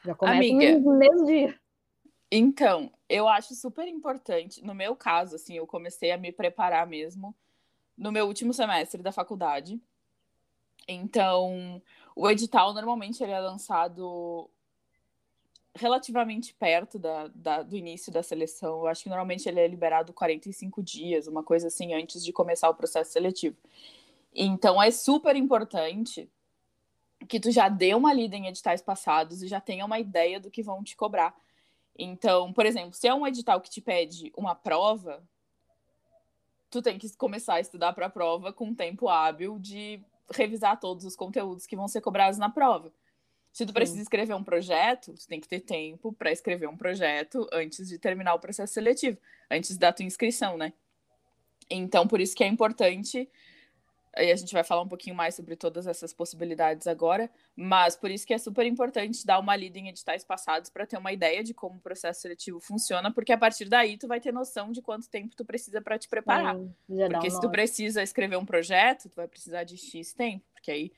[0.03, 1.59] Já começa Amiga, no mesmo dia.
[2.29, 4.63] Então, eu acho super importante.
[4.63, 7.35] No meu caso, assim, eu comecei a me preparar mesmo
[7.97, 9.79] no meu último semestre da faculdade.
[10.87, 11.81] Então,
[12.15, 14.49] o edital normalmente ele é lançado
[15.75, 18.81] relativamente perto da, da, do início da seleção.
[18.81, 22.69] Eu acho que normalmente ele é liberado 45 dias, uma coisa assim, antes de começar
[22.69, 23.57] o processo seletivo.
[24.33, 26.29] Então, é super importante
[27.27, 30.51] que tu já dê uma lida em editais passados e já tenha uma ideia do
[30.51, 31.35] que vão te cobrar.
[31.97, 35.23] Então, por exemplo, se é um edital que te pede uma prova,
[36.69, 41.05] tu tem que começar a estudar para a prova com tempo hábil de revisar todos
[41.05, 42.93] os conteúdos que vão ser cobrados na prova.
[43.51, 43.73] Se tu Sim.
[43.73, 47.99] precisa escrever um projeto, tu tem que ter tempo para escrever um projeto antes de
[47.99, 49.17] terminar o processo seletivo,
[49.49, 50.73] antes da tua inscrição, né?
[51.69, 53.29] Então, por isso que é importante
[54.15, 58.11] Aí a gente vai falar um pouquinho mais sobre todas essas possibilidades agora, mas por
[58.11, 61.43] isso que é super importante dar uma lida em editais passados para ter uma ideia
[61.43, 64.81] de como o processo seletivo funciona, porque a partir daí tu vai ter noção de
[64.81, 66.55] quanto tempo tu precisa para te preparar.
[66.87, 70.69] Porque um se tu precisa escrever um projeto, tu vai precisar de X tempo, porque
[70.69, 70.91] aí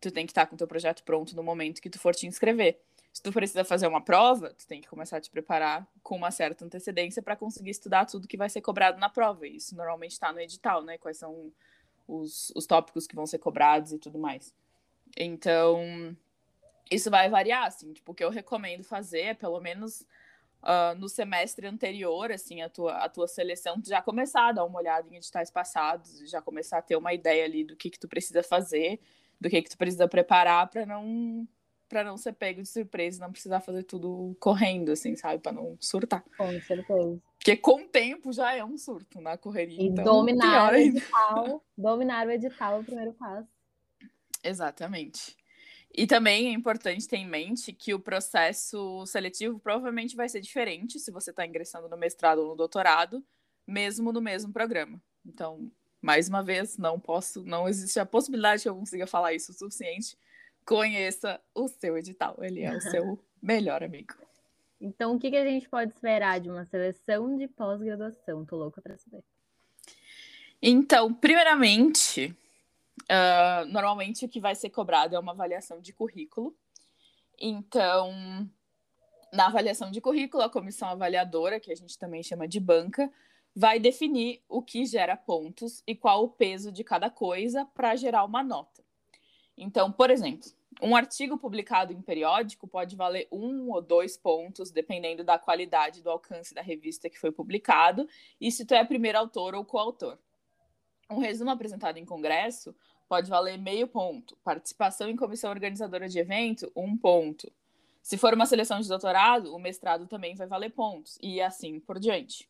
[0.00, 2.14] tu tem que estar tá com o teu projeto pronto no momento que tu for
[2.14, 2.80] te inscrever.
[3.12, 6.30] Se tu precisa fazer uma prova, tu tem que começar a te preparar com uma
[6.30, 9.46] certa antecedência para conseguir estudar tudo que vai ser cobrado na prova.
[9.46, 10.96] E isso normalmente está no edital, né?
[10.96, 11.52] Quais são
[12.12, 14.54] os, os tópicos que vão ser cobrados e tudo mais.
[15.16, 16.16] Então,
[16.90, 20.02] isso vai variar, assim, tipo, o que eu recomendo fazer é pelo menos
[20.62, 24.64] uh, no semestre anterior, assim, a tua, a tua seleção, tu já começar a dar
[24.64, 27.98] uma olhada em editais passados, já começar a ter uma ideia ali do que que
[27.98, 29.00] tu precisa fazer,
[29.40, 31.46] do que que tu precisa preparar para não
[31.92, 35.42] para não ser pego de surpresa e não precisar fazer tudo correndo, assim, sabe?
[35.42, 36.24] Para não surtar.
[36.38, 37.20] Com certeza.
[37.36, 39.78] Porque com o tempo já é um surto na correria.
[39.78, 43.46] E então, dominar o edital, dominar o edital é o primeiro passo.
[44.42, 45.36] Exatamente.
[45.94, 50.98] E também é importante ter em mente que o processo seletivo provavelmente vai ser diferente
[50.98, 53.22] se você está ingressando no mestrado ou no doutorado,
[53.66, 54.98] mesmo no mesmo programa.
[55.26, 59.52] Então, mais uma vez, não posso, não existe a possibilidade que eu consiga falar isso
[59.52, 60.16] o suficiente
[60.64, 62.36] conheça o seu edital.
[62.40, 64.14] Ele é o seu melhor amigo.
[64.80, 68.44] Então, o que, que a gente pode esperar de uma seleção de pós-graduação?
[68.44, 69.22] Tô louca para saber.
[70.60, 72.36] Então, primeiramente,
[73.02, 76.56] uh, normalmente o que vai ser cobrado é uma avaliação de currículo.
[77.38, 78.48] Então,
[79.32, 83.10] na avaliação de currículo, a comissão avaliadora, que a gente também chama de banca,
[83.54, 88.24] vai definir o que gera pontos e qual o peso de cada coisa para gerar
[88.24, 88.82] uma nota.
[89.56, 95.22] Então, por exemplo, um artigo publicado em periódico pode valer um ou dois pontos, dependendo
[95.22, 98.08] da qualidade do alcance da revista que foi publicado
[98.40, 100.18] e se tu é primeiro autor ou coautor.
[101.10, 102.74] Um resumo apresentado em congresso
[103.08, 104.36] pode valer meio ponto.
[104.42, 107.52] Participação em comissão organizadora de evento, um ponto.
[108.02, 112.00] Se for uma seleção de doutorado, o mestrado também vai valer pontos, e assim por
[112.00, 112.48] diante.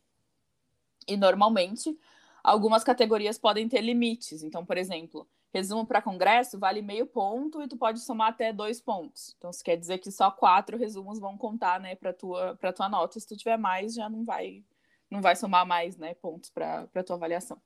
[1.07, 1.99] E normalmente,
[2.43, 4.43] algumas categorias podem ter limites.
[4.43, 8.81] Então, por exemplo, Resumo para congresso vale meio ponto e tu pode somar até dois
[8.81, 9.35] pontos.
[9.37, 12.89] Então, isso quer dizer que só quatro resumos vão contar, né, para tua para tua
[12.89, 13.21] nota.
[13.21, 14.65] Se tu tiver mais, já não vai
[15.11, 17.61] não vai somar mais, né, pontos para para tua avaliação.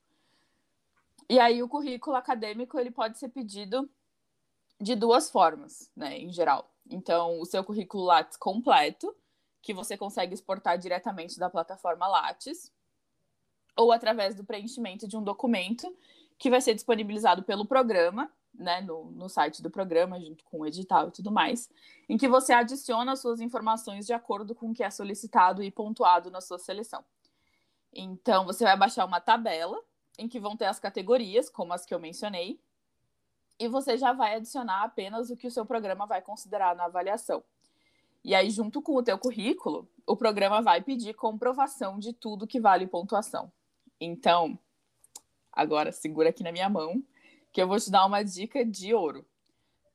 [1.29, 3.89] E aí o currículo acadêmico ele pode ser pedido
[4.81, 6.73] de duas formas, né, em geral.
[6.91, 9.15] Então, o seu currículo Lattes completo,
[9.63, 12.73] que você consegue exportar diretamente da plataforma Lattes,
[13.77, 15.95] ou através do preenchimento de um documento
[16.39, 20.67] que vai ser disponibilizado pelo programa né, no, no site do programa, junto com o
[20.67, 21.69] edital e tudo mais,
[22.09, 25.71] em que você adiciona as suas informações de acordo com o que é solicitado e
[25.71, 27.05] pontuado na sua seleção.
[27.93, 29.81] Então, você vai baixar uma tabela
[30.19, 32.61] em que vão ter as categorias, como as que eu mencionei,
[33.59, 37.43] e você já vai adicionar apenas o que o seu programa vai considerar na avaliação.
[38.23, 42.61] E aí, junto com o teu currículo, o programa vai pedir comprovação de tudo que
[42.61, 43.51] vale pontuação.
[44.01, 44.59] Então,
[45.57, 47.03] agora segura aqui na minha mão
[47.57, 49.27] que eu vou te dar uma dica de ouro.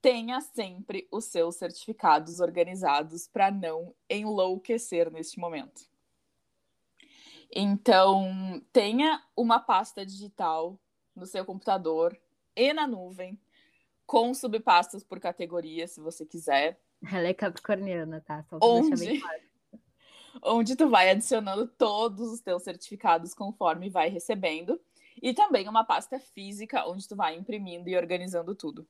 [0.02, 5.84] Tenha sempre os seus certificados organizados para não enlouquecer neste momento.
[7.54, 10.80] Então, tenha uma pasta digital
[11.16, 12.20] no seu computador
[12.56, 13.40] e na nuvem,
[14.08, 16.80] com subpastas por categoria, se você quiser.
[17.14, 18.44] Ela é capricorniana, tá?
[18.50, 19.42] Só onde, claro.
[20.42, 24.82] onde tu vai adicionando todos os teus certificados conforme vai recebendo.
[25.22, 28.88] E também uma pasta física onde tu vai imprimindo e organizando tudo.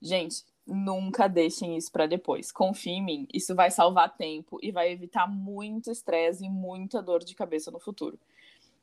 [0.00, 2.52] Gente, nunca deixem isso para depois.
[2.52, 7.24] Confie em mim, isso vai salvar tempo e vai evitar muito estresse e muita dor
[7.24, 8.18] de cabeça no futuro.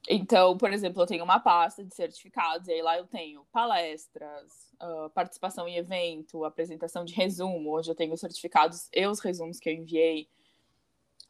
[0.08, 4.72] Então, por exemplo, eu tenho uma pasta de certificados, e aí lá eu tenho palestras,
[4.82, 9.60] uh, participação em evento, apresentação de resumo, onde eu tenho os certificados e os resumos
[9.60, 10.28] que eu enviei,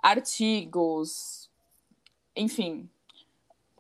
[0.01, 1.49] artigos,
[2.36, 2.89] enfim,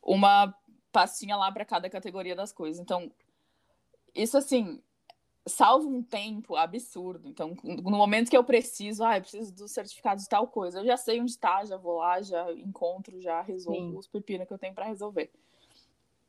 [0.01, 0.53] uma
[0.91, 2.79] pastinha lá para cada categoria das coisas.
[2.79, 3.11] Então,
[4.13, 4.81] isso assim,
[5.45, 7.27] salva um tempo absurdo.
[7.27, 10.85] Então, no momento que eu preciso, ah, eu preciso do certificado de tal coisa, eu
[10.85, 13.97] já sei onde está, já vou lá, já encontro, já resolvo Sim.
[13.97, 15.31] os pepinos que eu tenho para resolver.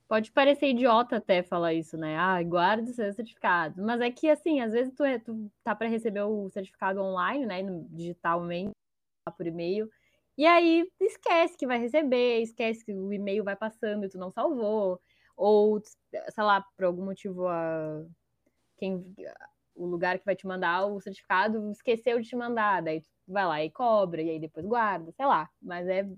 [0.09, 2.19] Pode parecer idiota até falar isso, né?
[2.19, 3.79] Ah, guarda os seus certificados.
[3.79, 7.47] Mas é que, assim, às vezes tu, é, tu tá para receber o certificado online,
[7.47, 7.63] né?
[7.91, 8.73] Digitalmente,
[9.37, 9.89] por e-mail.
[10.41, 14.31] E aí esquece que vai receber, esquece que o e-mail vai passando e tu não
[14.31, 14.99] salvou.
[15.37, 18.03] Ou, sei lá, por algum motivo a
[18.79, 19.05] quem
[19.75, 23.45] o lugar que vai te mandar o certificado esqueceu de te mandar, daí tu vai
[23.45, 25.47] lá e cobra, e aí depois guarda, sei lá.
[25.61, 26.09] Mas é,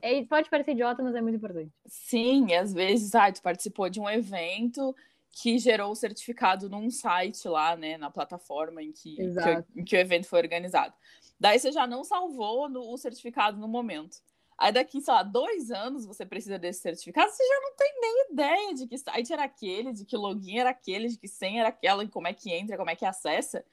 [0.00, 1.72] é pode parecer idiota, mas é muito importante.
[1.86, 4.94] Sim, às vezes, ah, tu participou de um evento
[5.32, 9.96] que gerou o certificado num site lá, né, na plataforma em que, que, em que
[9.96, 10.94] o evento foi organizado.
[11.40, 14.18] Daí você já não salvou no, o certificado no momento.
[14.58, 18.26] Aí daqui, sei lá, dois anos você precisa desse certificado, você já não tem nem
[18.30, 21.70] ideia de que site era aquele, de que login era aquele, de que senha era
[21.70, 23.64] aquela, como é que entra, como é que acessa.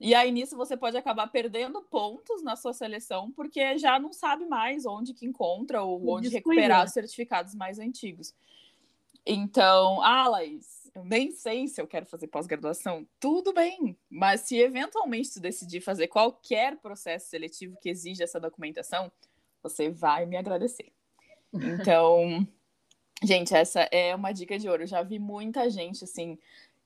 [0.00, 4.44] E aí nisso você pode acabar perdendo pontos na sua seleção, porque já não sabe
[4.44, 8.34] mais onde que encontra ou onde recuperar os certificados mais antigos.
[9.24, 13.06] Então, ah, Laís, eu nem sei se eu quero fazer pós-graduação.
[13.18, 19.10] Tudo bem, mas se eventualmente tu decidir fazer qualquer processo seletivo que exija essa documentação,
[19.62, 20.92] você vai me agradecer.
[21.56, 22.44] Então,
[23.22, 24.82] gente, essa é uma dica de ouro.
[24.82, 26.36] Eu já vi muita gente, assim,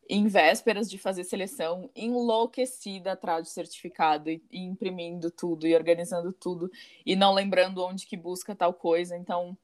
[0.06, 6.32] em vésperas de fazer seleção, enlouquecida atrás de certificado e, e imprimindo tudo e organizando
[6.32, 6.70] tudo
[7.04, 9.16] e não lembrando onde que busca tal coisa.
[9.16, 9.56] Então,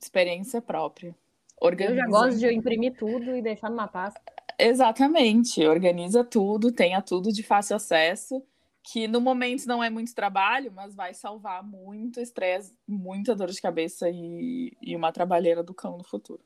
[0.00, 1.14] experiência própria.
[1.60, 1.94] Organiza.
[1.94, 4.20] Eu já gosto de imprimir tudo e deixar numa pasta.
[4.58, 5.64] Exatamente.
[5.66, 8.42] Organiza tudo, tenha tudo de fácil acesso,
[8.82, 13.60] que no momento não é muito trabalho, mas vai salvar muito estresse, muita dor de
[13.60, 16.42] cabeça e, e uma trabalheira do cão no futuro.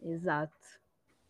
[0.00, 0.52] Exato.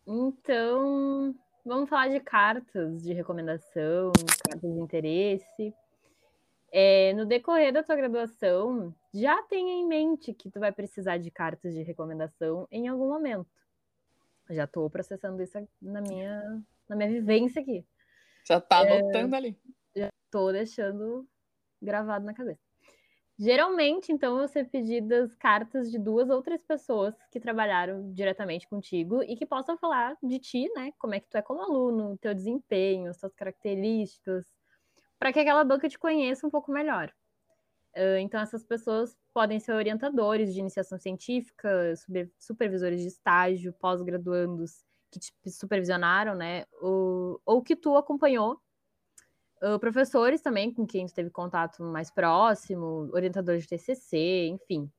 [0.07, 4.11] Então, vamos falar de cartas de recomendação,
[4.49, 5.73] cartas de interesse.
[6.75, 11.29] É, no decorrer da tua graduação, já tenha em mente que tu vai precisar de
[11.29, 13.45] cartas de recomendação em algum momento.
[14.49, 17.85] Já estou processando isso na minha, na minha vivência aqui.
[18.47, 19.59] Já está anotando é, ali.
[19.95, 21.27] Já estou deixando
[21.79, 22.59] gravado na cabeça.
[23.37, 29.21] Geralmente, então, vão ser pedidas cartas de duas ou três pessoas que trabalharam diretamente contigo
[29.21, 30.91] e que possam falar de ti, né?
[30.97, 34.45] Como é que tu é como aluno, teu desempenho, suas características,
[35.23, 37.09] para que aquela banca te conheça um pouco melhor.
[37.95, 41.93] Uh, então, essas pessoas podem ser orientadores de iniciação científica,
[42.37, 46.65] supervisores de estágio, pós-graduandos que te supervisionaram, né?
[46.81, 48.59] Ou, ou que tu acompanhou.
[49.63, 54.91] Uh, professores também, com quem tu teve contato mais próximo, orientadores de TCC, enfim.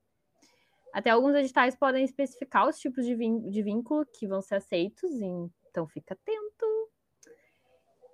[0.95, 6.15] Até alguns editais podem especificar os tipos de vínculo que vão ser aceitos, então fica
[6.15, 6.84] atento.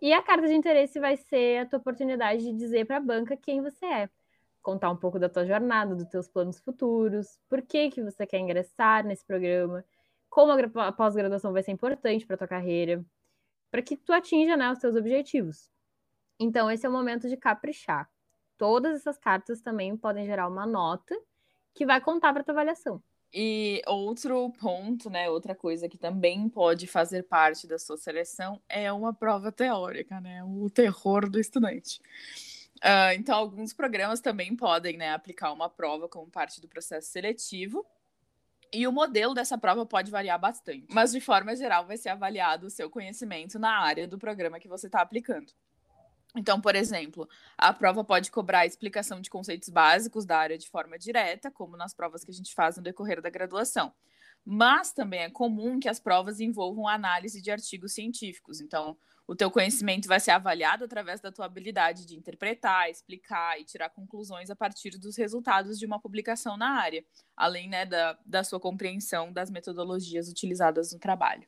[0.02, 3.36] E a carta de interesse vai ser a tua oportunidade de dizer para a banca
[3.36, 4.10] quem você é.
[4.62, 8.38] Contar um pouco da tua jornada, dos teus planos futuros, por que, que você quer
[8.38, 9.84] ingressar nesse programa,
[10.28, 13.04] como a pós-graduação vai ser importante para tua carreira,
[13.70, 15.70] para que tu atinja né, os teus objetivos.
[16.38, 18.10] Então, esse é o momento de caprichar.
[18.56, 21.14] Todas essas cartas também podem gerar uma nota
[21.74, 23.02] que vai contar para tua avaliação.
[23.32, 28.92] E outro ponto, né, outra coisa que também pode fazer parte da sua seleção é
[28.92, 32.00] uma prova teórica, né, o terror do estudante.
[32.78, 37.86] Uh, então, alguns programas também podem né, aplicar uma prova como parte do processo seletivo.
[38.72, 40.86] E o modelo dessa prova pode variar bastante.
[40.88, 44.68] Mas, de forma geral, vai ser avaliado o seu conhecimento na área do programa que
[44.68, 45.52] você está aplicando.
[46.36, 47.28] Então, por exemplo,
[47.58, 51.76] a prova pode cobrar a explicação de conceitos básicos da área de forma direta, como
[51.76, 53.92] nas provas que a gente faz no decorrer da graduação.
[54.44, 58.60] Mas também é comum que as provas envolvam análise de artigos científicos.
[58.60, 63.64] Então, o teu conhecimento vai ser avaliado através da tua habilidade de interpretar, explicar e
[63.64, 67.04] tirar conclusões a partir dos resultados de uma publicação na área,
[67.36, 71.46] além né, da, da sua compreensão das metodologias utilizadas no trabalho.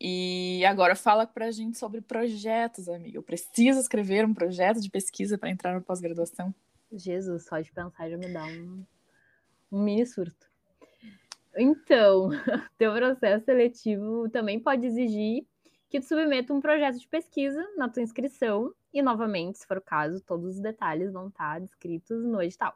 [0.00, 3.18] E agora fala para a gente sobre projetos, amiga.
[3.18, 6.54] Eu preciso escrever um projeto de pesquisa para entrar na pós-graduação?
[6.90, 8.84] Jesus, só de pensar já me dá um,
[9.70, 10.48] um mini surto.
[11.54, 12.30] Então,
[12.78, 15.46] teu processo seletivo também pode exigir
[15.90, 19.82] que tu submeta um projeto de pesquisa na tua inscrição e, novamente, se for o
[19.82, 22.74] caso, todos os detalhes vão estar descritos no edital.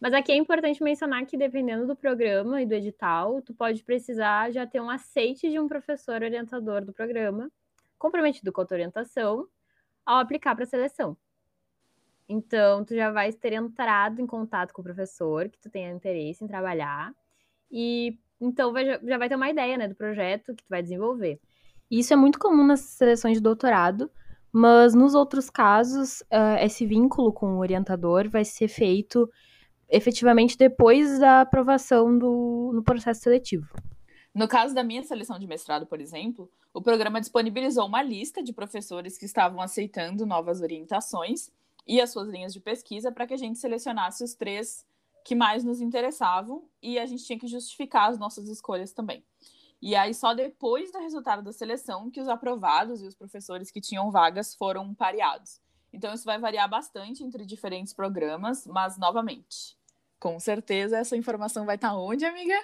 [0.00, 4.50] Mas aqui é importante mencionar que, dependendo do programa e do edital, tu pode precisar
[4.50, 7.50] já ter um aceite de um professor orientador do programa,
[7.98, 9.48] comprometido com a tua orientação,
[10.04, 11.16] ao aplicar para a seleção.
[12.28, 16.44] Então, tu já vai ter entrado em contato com o professor que tu tenha interesse
[16.44, 17.14] em trabalhar,
[17.70, 21.40] e então vai, já vai ter uma ideia né, do projeto que tu vai desenvolver.
[21.90, 24.10] Isso é muito comum nas seleções de doutorado,
[24.52, 29.30] mas nos outros casos, uh, esse vínculo com o orientador vai ser feito
[29.88, 33.66] efetivamente depois da aprovação do, no processo seletivo.
[34.34, 38.52] No caso da minha seleção de mestrado, por exemplo, o programa disponibilizou uma lista de
[38.52, 41.50] professores que estavam aceitando novas orientações
[41.86, 44.84] e as suas linhas de pesquisa para que a gente selecionasse os três
[45.24, 49.24] que mais nos interessavam e a gente tinha que justificar as nossas escolhas também.
[49.80, 53.80] E aí, só depois do resultado da seleção que os aprovados e os professores que
[53.80, 55.60] tinham vagas foram pareados.
[55.96, 59.78] Então, isso vai variar bastante entre diferentes programas, mas, novamente,
[60.20, 62.54] com certeza essa informação vai estar onde, amiga?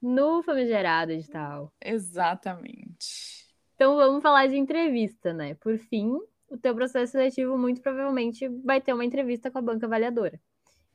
[0.00, 1.72] No famigerado edital.
[1.80, 3.48] Exatamente.
[3.74, 5.54] Então, vamos falar de entrevista, né?
[5.54, 6.12] Por fim,
[6.50, 10.38] o teu processo seletivo muito provavelmente vai ter uma entrevista com a banca avaliadora.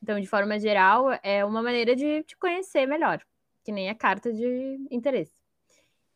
[0.01, 3.25] Então, de forma geral, é uma maneira de te conhecer melhor,
[3.63, 5.36] que nem a carta de interesse.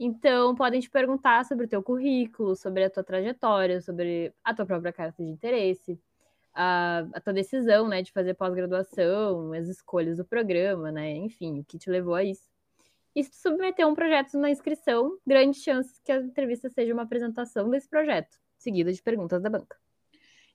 [0.04, 4.66] Então, podem te perguntar sobre o teu currículo, sobre a tua trajetória, sobre a tua
[4.66, 6.02] própria carta de interesse,
[6.56, 11.64] a, a tua decisão, né, de fazer pós-graduação, as escolhas do programa, né, enfim, o
[11.64, 12.50] que te levou a isso.
[13.16, 17.04] E se tu submeter um projeto na inscrição, grandes chances que a entrevista seja uma
[17.04, 19.78] apresentação desse projeto, seguida de perguntas da banca.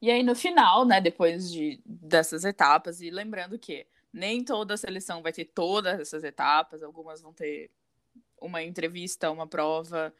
[0.02, 5.22] E aí, no final, né, depois de, dessas etapas, e lembrando que nem toda seleção
[5.22, 7.70] vai ter todas essas etapas, algumas vão ter
[8.46, 10.14] uma entrevista, uma prova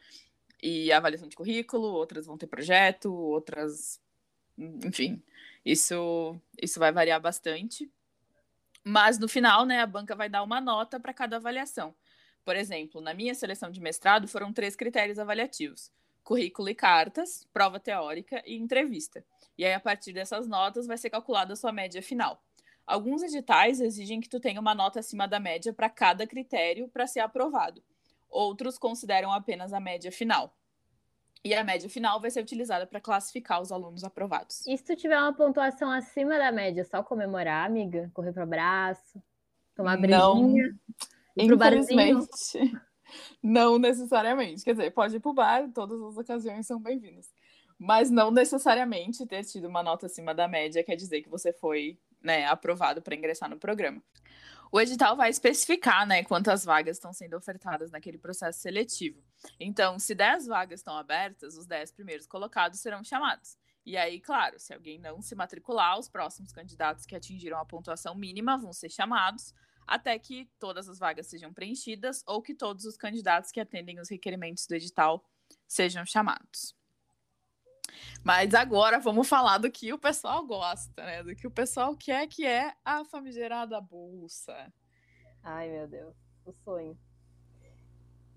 [0.61, 4.01] e avaliação de currículo, outras vão ter projeto, outras,
[4.57, 5.21] enfim,
[5.65, 7.91] isso isso vai variar bastante.
[8.83, 11.93] Mas no final, né, a banca vai dar uma nota para cada avaliação.
[12.45, 15.91] Por exemplo, na minha seleção de mestrado foram três critérios avaliativos:
[16.23, 19.23] currículo e cartas, prova teórica e entrevista.
[19.57, 22.41] E aí, a partir dessas notas, vai ser calculada a sua média final.
[22.85, 27.05] Alguns editais exigem que tu tenha uma nota acima da média para cada critério para
[27.05, 27.83] ser aprovado.
[28.29, 30.53] Outros consideram apenas a média final.
[31.43, 34.65] E a média final vai ser utilizada para classificar os alunos aprovados.
[34.67, 38.11] E se tu tiver uma pontuação acima da média, só comemorar, amiga?
[38.13, 39.21] Correr pro abraço,
[39.75, 40.53] tomar brejinha, não,
[41.37, 42.27] infelizmente,
[43.41, 44.63] não necessariamente.
[44.63, 47.31] Quer dizer, pode ir pro bar, todas as ocasiões são bem-vindas.
[47.79, 51.97] Mas não necessariamente ter tido uma nota acima da média quer dizer que você foi
[52.21, 54.01] né, aprovado para ingressar no programa
[54.71, 59.23] o edital vai especificar né, quantas vagas estão sendo ofertadas naquele processo seletivo.
[59.59, 63.57] Então, se 10 vagas estão abertas, os 10 primeiros colocados serão chamados.
[63.85, 68.13] E aí, claro, se alguém não se matricular, os próximos candidatos que atingiram a pontuação
[68.13, 69.53] mínima vão ser chamados
[69.87, 74.09] até que todas as vagas sejam preenchidas ou que todos os candidatos que atendem os
[74.09, 75.23] requerimentos do edital
[75.65, 76.76] sejam chamados.
[78.23, 81.23] Mas agora vamos falar do que o pessoal gosta, né?
[81.23, 84.71] Do que o pessoal quer, que é a famigerada bolsa.
[85.43, 86.97] Ai, meu Deus, o sonho.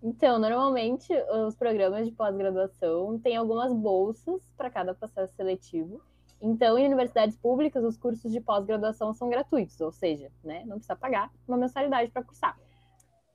[0.03, 1.13] Então, normalmente
[1.47, 6.01] os programas de pós-graduação têm algumas bolsas para cada processo seletivo.
[6.41, 10.97] Então, em universidades públicas, os cursos de pós-graduação são gratuitos, ou seja, né, não precisa
[10.97, 12.59] pagar uma mensalidade para cursar.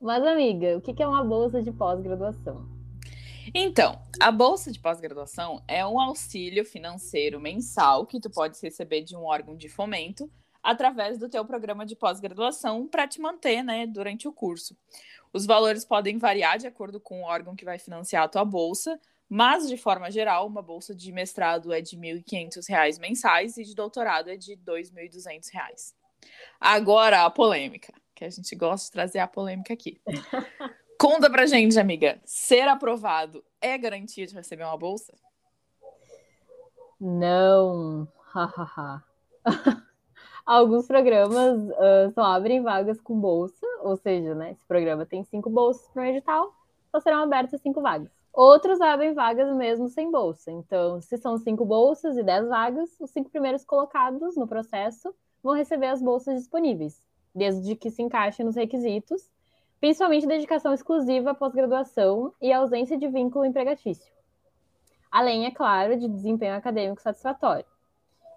[0.02, 2.75] Mas, amiga, o que é uma bolsa de pós-graduação?
[3.54, 9.16] Então, a bolsa de pós-graduação é um auxílio financeiro mensal que tu pode receber de
[9.16, 10.32] um órgão de fomento
[10.64, 14.76] através do teu programa de pós-graduação para te manter, né, durante o curso.
[15.32, 19.00] Os valores podem variar de acordo com o órgão que vai financiar a tua bolsa,
[19.30, 23.76] mas de forma geral, uma bolsa de mestrado é de R$ 1.500 mensais e de
[23.76, 25.94] doutorado é de R$ 2.200.
[26.60, 30.02] Agora a polêmica, que a gente gosta de trazer a polêmica aqui.
[31.00, 35.14] Conta pra gente, amiga, ser aprovado é garantia de receber uma bolsa?
[37.00, 39.04] Não, hahaha.
[40.46, 45.50] Alguns programas uh, só abrem vagas com bolsa, ou seja, né, esse programa tem cinco
[45.50, 46.54] bolsas para o edital,
[46.92, 48.12] só serão abertas cinco vagas.
[48.32, 50.52] Outros abrem vagas mesmo sem bolsa.
[50.52, 55.56] Então, se são cinco bolsas e dez vagas, os cinco primeiros colocados no processo vão
[55.56, 57.02] receber as bolsas disponíveis,
[57.34, 59.30] desde que se encaixem nos requisitos,
[59.80, 64.14] principalmente dedicação exclusiva à pós-graduação e ausência de vínculo empregatício.
[65.12, 67.66] Além, é claro, de desempenho acadêmico satisfatório.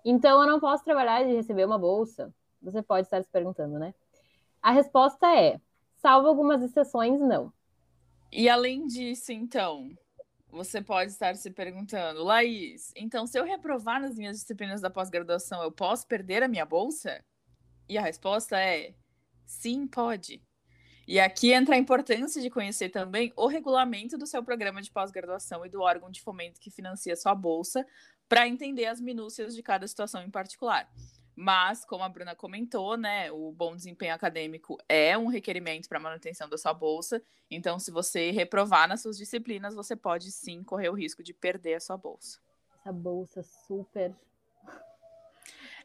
[0.05, 2.32] Então, eu não posso trabalhar e receber uma bolsa?
[2.62, 3.95] Você pode estar se perguntando, né?
[4.62, 5.61] A resposta é:
[5.97, 7.53] salvo algumas exceções, não.
[8.30, 9.91] E além disso, então,
[10.51, 15.62] você pode estar se perguntando, Laís, então se eu reprovar nas minhas disciplinas da pós-graduação,
[15.62, 17.22] eu posso perder a minha bolsa?
[17.89, 18.95] E a resposta é:
[19.47, 20.43] sim, pode.
[21.09, 25.64] E aqui entra a importância de conhecer também o regulamento do seu programa de pós-graduação
[25.64, 27.86] e do órgão de fomento que financia sua bolsa,
[28.28, 30.86] para entender as minúcias de cada situação em particular.
[31.34, 36.46] Mas, como a Bruna comentou, né, o bom desempenho acadêmico é um requerimento para manutenção
[36.46, 37.22] da sua bolsa.
[37.50, 41.76] Então, se você reprovar nas suas disciplinas, você pode sim correr o risco de perder
[41.76, 42.38] a sua bolsa.
[42.82, 44.14] Essa bolsa super.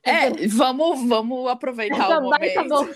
[0.03, 2.89] É, vamos, vamos aproveitar Essa o momento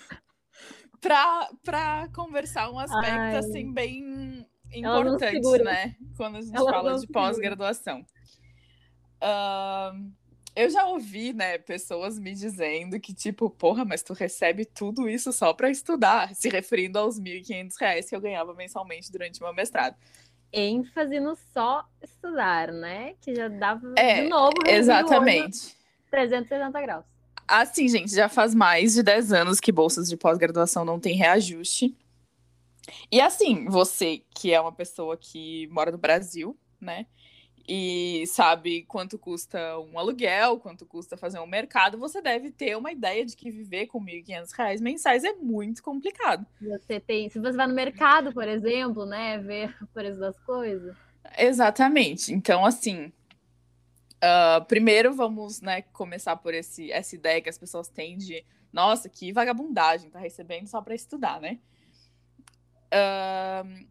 [0.99, 3.35] para conversar um aspecto Ai.
[3.37, 5.95] assim bem importante, né?
[6.15, 8.05] Quando a gente Ela fala de pós-graduação.
[9.21, 10.11] Uh,
[10.55, 15.31] eu já ouvi, né, pessoas me dizendo que, tipo, porra, mas tu recebe tudo isso
[15.31, 19.95] só para estudar, se referindo aos R$ 1.500 que eu ganhava mensalmente durante meu mestrado.
[20.51, 23.13] ênfase no só estudar, né?
[23.21, 24.55] Que já dava é, de novo.
[24.65, 25.75] Exatamente.
[26.09, 27.16] 360 graus.
[27.47, 31.95] Assim, gente, já faz mais de 10 anos que bolsas de pós-graduação não tem reajuste.
[33.11, 37.05] E assim, você que é uma pessoa que mora no Brasil, né?
[37.67, 42.91] e sabe quanto custa um aluguel, quanto custa fazer um mercado, você deve ter uma
[42.91, 46.45] ideia de que viver com R$ 1.500 mensais é muito complicado.
[46.61, 50.95] Você tem, se você vai no mercado, por exemplo, né, ver o preço das coisas.
[51.37, 52.33] Exatamente.
[52.33, 53.11] Então, assim,
[54.23, 59.09] uh, primeiro vamos, né, começar por esse, essa ideia que as pessoas têm de, nossa,
[59.09, 61.59] que vagabundagem, tá recebendo só para estudar, né?
[62.87, 63.87] Uh,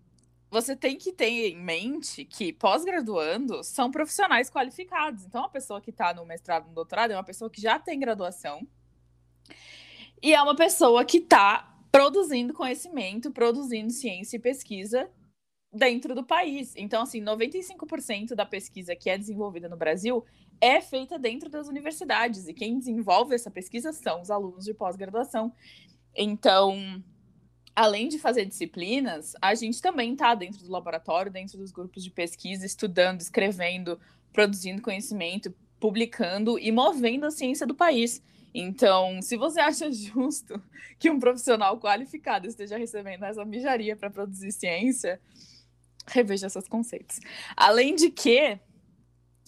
[0.50, 5.24] você tem que ter em mente que pós-graduando são profissionais qualificados.
[5.24, 7.98] Então, a pessoa que está no mestrado, no doutorado, é uma pessoa que já tem
[7.98, 8.66] graduação
[10.22, 15.10] e é uma pessoa que está produzindo conhecimento, produzindo ciência e pesquisa
[15.76, 16.72] dentro do país.
[16.76, 20.24] Então, assim, 95% da pesquisa que é desenvolvida no Brasil
[20.60, 25.52] é feita dentro das universidades e quem desenvolve essa pesquisa são os alunos de pós-graduação.
[26.14, 27.02] Então,
[27.74, 32.10] além de fazer disciplinas, a gente também está dentro do laboratório, dentro dos grupos de
[32.10, 34.00] pesquisa, estudando, escrevendo,
[34.32, 38.22] produzindo conhecimento, publicando e movendo a ciência do país.
[38.54, 40.58] Então, se você acha justo
[40.98, 45.20] que um profissional qualificado esteja recebendo essa mijaria para produzir ciência,
[46.08, 47.18] reveja seus conceitos.
[47.56, 48.58] Além de que,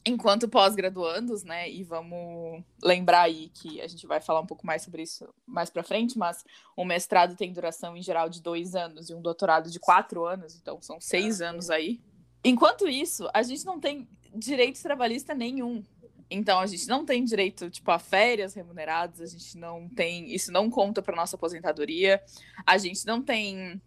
[0.04, 4.82] enquanto pós-graduandos, né, e vamos lembrar aí que a gente vai falar um pouco mais
[4.82, 6.44] sobre isso mais para frente, mas
[6.76, 10.56] um mestrado tem duração em geral de dois anos e um doutorado de quatro anos,
[10.56, 12.00] então são seis anos aí.
[12.44, 15.84] Enquanto isso, a gente não tem direito trabalhista nenhum.
[16.30, 20.52] Então a gente não tem direito tipo a férias remuneradas, a gente não tem, isso
[20.52, 22.22] não conta para nossa aposentadoria,
[22.66, 23.80] a gente não tem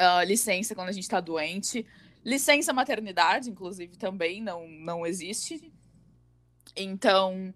[0.00, 1.86] uh, licença quando a gente está doente.
[2.24, 5.72] Licença maternidade, inclusive, também não, não existe.
[6.76, 7.54] Então,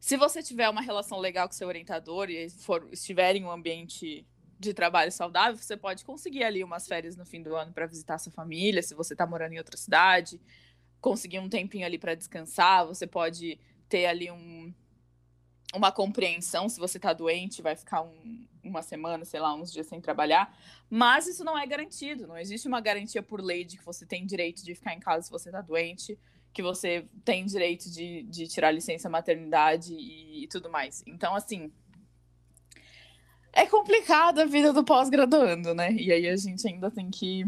[0.00, 4.26] se você tiver uma relação legal com seu orientador e for, estiver em um ambiente
[4.58, 8.18] de trabalho saudável, você pode conseguir ali umas férias no fim do ano para visitar
[8.18, 10.40] sua família, se você está morando em outra cidade,
[11.00, 13.58] conseguir um tempinho ali para descansar, você pode
[13.88, 14.72] ter ali um,
[15.74, 19.86] uma compreensão se você está doente, vai ficar um, uma semana, sei lá, uns dias
[19.86, 20.56] sem trabalhar.
[20.88, 22.26] Mas isso não é garantido.
[22.26, 25.22] Não existe uma garantia por lei de que você tem direito de ficar em casa
[25.22, 26.18] se você está doente,
[26.52, 31.02] que você tem direito de, de tirar licença maternidade e, e tudo mais.
[31.06, 31.72] Então, assim.
[33.52, 35.92] É complicado a vida do pós-graduando, né?
[35.92, 37.46] E aí a gente ainda tem que.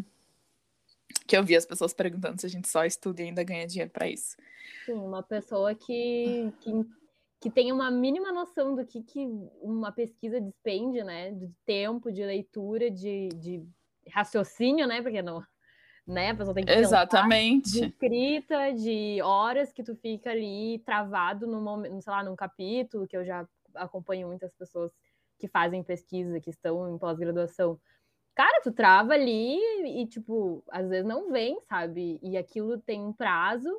[1.27, 3.91] Que eu vi as pessoas perguntando se a gente só estuda e ainda ganha dinheiro
[3.91, 4.37] para isso.
[4.85, 6.71] Sim, uma pessoa que, que
[7.47, 9.25] que tenha uma mínima noção do que, que
[9.63, 11.31] uma pesquisa despende, né?
[11.31, 13.65] De tempo, de leitura, de, de
[14.11, 15.01] raciocínio, né?
[15.01, 15.41] Porque não,
[16.05, 16.31] né?
[16.31, 17.71] A pessoa tem que Exatamente.
[17.71, 23.07] de escrita, de horas que tu fica ali travado no momento, sei lá, num capítulo,
[23.07, 24.91] que eu já acompanho muitas pessoas
[25.39, 27.79] que fazem pesquisa, que estão em pós-graduação.
[28.35, 32.19] Cara, tu trava ali e, tipo, às vezes não vem, sabe?
[32.21, 33.71] E aquilo tem um prazo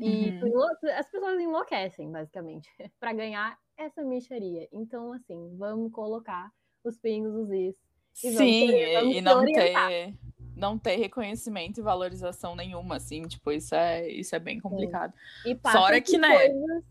[0.00, 0.62] e uhum.
[0.96, 4.66] as pessoas enlouquecem, basicamente, para ganhar essa micharia.
[4.72, 6.50] Então, assim, vamos colocar
[6.82, 7.76] os pingos, os is.
[8.24, 10.14] E Sim, vamos, e não ter,
[10.56, 15.12] não ter reconhecimento e valorização nenhuma, assim, tipo, isso é, isso é bem complicado.
[15.42, 15.52] Sim.
[15.52, 16.48] E Fora que, né?
[16.48, 16.84] Coisas...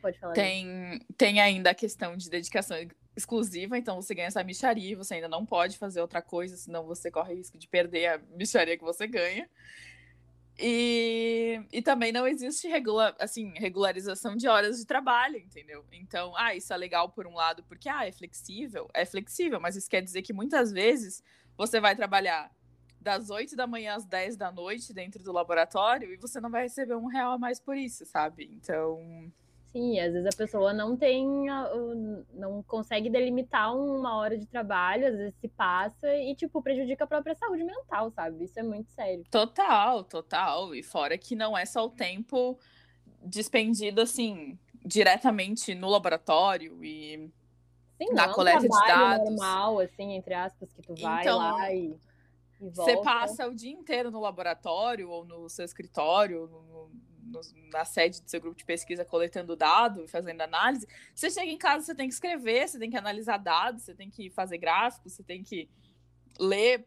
[0.00, 0.32] Pode falar.
[0.32, 2.76] Tem, tem ainda a questão de dedicação
[3.16, 7.10] exclusiva, então você ganha essa micharia, você ainda não pode fazer outra coisa, senão você
[7.10, 9.48] corre risco de perder a micharia que você ganha.
[10.58, 11.17] E,
[11.72, 15.84] e também não existe regula, assim, regularização de horas de trabalho, entendeu?
[15.92, 19.76] Então, ah, isso é legal por um lado, porque ah, é flexível, é flexível, mas
[19.76, 21.22] isso quer dizer que muitas vezes
[21.56, 22.50] você vai trabalhar
[23.00, 26.62] das 8 da manhã às 10 da noite dentro do laboratório e você não vai
[26.62, 28.50] receber um real a mais por isso, sabe?
[28.52, 29.32] Então,
[29.72, 31.46] Sim, às vezes a pessoa não tem,
[32.32, 37.06] não consegue delimitar uma hora de trabalho, às vezes se passa e, tipo, prejudica a
[37.06, 38.44] própria saúde mental, sabe?
[38.44, 39.24] Isso é muito sério.
[39.30, 40.74] Total, total.
[40.74, 42.58] E fora que não é só o tempo
[43.22, 47.30] despendido, assim, diretamente no laboratório e
[47.98, 49.28] Sim, na é um coleta de dados.
[49.28, 51.98] normal, assim, entre aspas, que tu vai então, lá e,
[52.60, 52.70] e.
[52.70, 56.90] Você passa o dia inteiro no laboratório ou no seu escritório, no,
[57.28, 57.40] no,
[57.72, 61.58] na sede do seu grupo de pesquisa coletando dados e fazendo análise, você chega em
[61.58, 65.12] casa, você tem que escrever, você tem que analisar dados, você tem que fazer gráficos,
[65.12, 65.68] você tem que
[66.38, 66.86] ler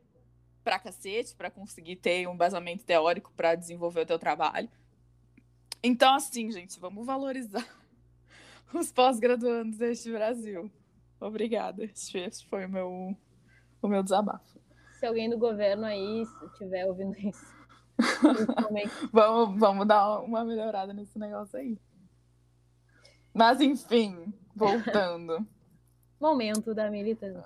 [0.64, 4.70] pra cacete para conseguir ter um embasamento teórico para desenvolver o teu trabalho.
[5.84, 7.68] Então, assim, gente, vamos valorizar
[8.74, 10.72] os pós-graduandos deste Brasil.
[11.20, 11.84] Obrigada.
[11.84, 13.18] Este foi o meu,
[13.82, 14.60] o meu desabafo.
[15.00, 17.61] Se alguém do governo aí estiver ouvindo isso,
[19.12, 21.78] vamos, vamos dar uma melhorada nesse negócio aí.
[23.34, 25.46] Mas, enfim, voltando.
[26.20, 27.46] Momento da militância.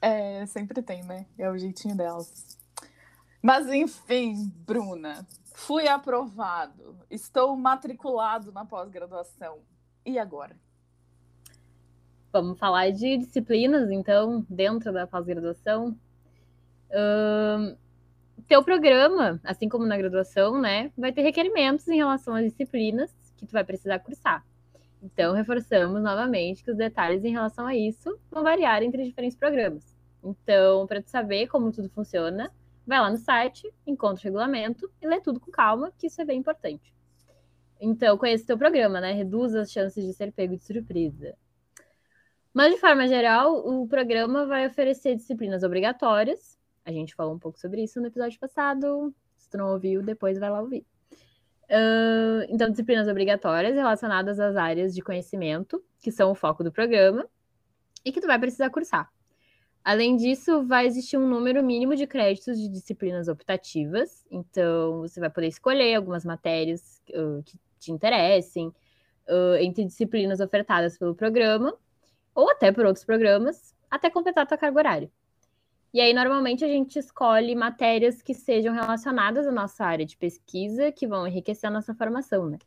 [0.00, 1.26] É, sempre tem, né?
[1.38, 2.58] É o jeitinho delas.
[3.42, 6.98] Mas, enfim, Bruna, fui aprovado.
[7.10, 9.60] Estou matriculado na pós-graduação.
[10.04, 10.56] E agora?
[12.32, 15.96] Vamos falar de disciplinas, então, dentro da pós-graduação.
[16.90, 17.76] Uh,
[18.48, 23.46] teu programa, assim como na graduação, né, vai ter requerimentos em relação às disciplinas que
[23.46, 24.44] tu vai precisar cursar.
[25.02, 29.96] Então, reforçamos novamente que os detalhes em relação a isso vão variar entre diferentes programas.
[30.24, 32.50] Então, para tu saber como tudo funciona,
[32.86, 36.24] vai lá no site, encontra o regulamento e lê tudo com calma, que isso é
[36.24, 36.92] bem importante.
[37.80, 39.12] Então, conheça o teu programa, né?
[39.12, 41.36] Reduz as chances de ser pego de surpresa.
[42.52, 46.57] Mas, de forma geral, o programa vai oferecer disciplinas obrigatórias,
[46.88, 49.14] a gente falou um pouco sobre isso no episódio passado.
[49.36, 50.86] Se tu não ouviu, depois vai lá ouvir.
[51.64, 57.28] Uh, então, disciplinas obrigatórias relacionadas às áreas de conhecimento, que são o foco do programa,
[58.02, 59.12] e que tu vai precisar cursar.
[59.84, 65.28] Além disso, vai existir um número mínimo de créditos de disciplinas optativas, então você vai
[65.28, 71.76] poder escolher algumas matérias uh, que te interessem uh, entre disciplinas ofertadas pelo programa,
[72.34, 75.10] ou até por outros programas, até completar a tua carga horária.
[75.92, 80.92] E aí, normalmente, a gente escolhe matérias que sejam relacionadas à nossa área de pesquisa,
[80.92, 82.58] que vão enriquecer a nossa formação, né?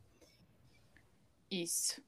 [1.49, 2.01] Isso.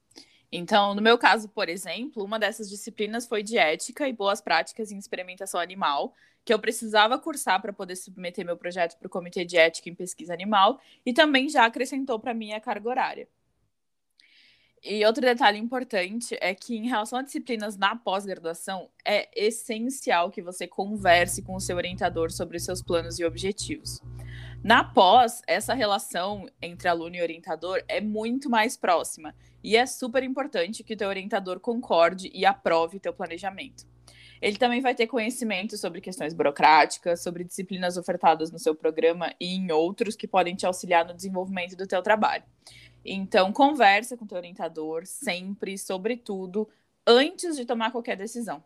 [0.50, 4.90] Então, no meu caso, por exemplo, uma dessas disciplinas foi de ética e boas práticas
[4.90, 9.44] em experimentação animal, que eu precisava cursar para poder submeter meu projeto para o Comitê
[9.44, 13.28] de Ética em Pesquisa Animal, e também já acrescentou para mim a carga horária.
[14.86, 20.42] E outro detalhe importante é que, em relação a disciplinas na pós-graduação, é essencial que
[20.42, 24.02] você converse com o seu orientador sobre os seus planos e objetivos.
[24.62, 30.22] Na pós, essa relação entre aluno e orientador é muito mais próxima e é super
[30.22, 33.86] importante que o teu orientador concorde e aprove o teu planejamento.
[34.42, 39.54] Ele também vai ter conhecimento sobre questões burocráticas, sobre disciplinas ofertadas no seu programa e
[39.54, 42.44] em outros que podem te auxiliar no desenvolvimento do teu trabalho.
[43.04, 46.68] Então, conversa com teu orientador sempre, sobre tudo,
[47.06, 48.64] antes de tomar qualquer decisão.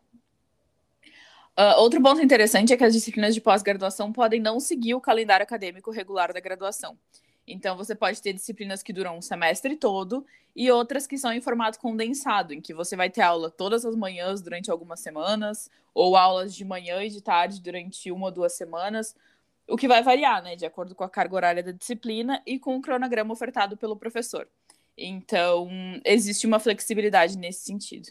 [1.57, 5.43] Uh, outro ponto interessante é que as disciplinas de pós-graduação podem não seguir o calendário
[5.43, 6.97] acadêmico regular da graduação.
[7.45, 10.25] Então, você pode ter disciplinas que duram um semestre todo
[10.55, 13.95] e outras que são em formato condensado, em que você vai ter aula todas as
[13.95, 18.53] manhãs durante algumas semanas, ou aulas de manhã e de tarde durante uma ou duas
[18.53, 19.15] semanas,
[19.69, 22.75] o que vai variar, né, de acordo com a carga horária da disciplina e com
[22.75, 24.47] o cronograma ofertado pelo professor.
[24.97, 25.69] Então,
[26.03, 28.09] existe uma flexibilidade nesse sentido.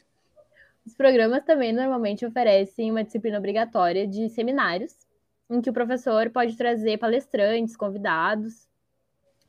[0.87, 4.97] Os programas também normalmente oferecem uma disciplina obrigatória de seminários,
[5.51, 8.67] em que o professor pode trazer palestrantes, convidados,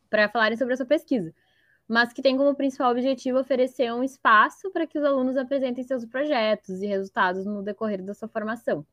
[0.10, 1.34] para falarem sobre a sua pesquisa,
[1.88, 6.03] mas que tem como principal objetivo oferecer um espaço para que os alunos apresentem seus
[6.05, 8.86] projetos e resultados no decorrer da sua formação.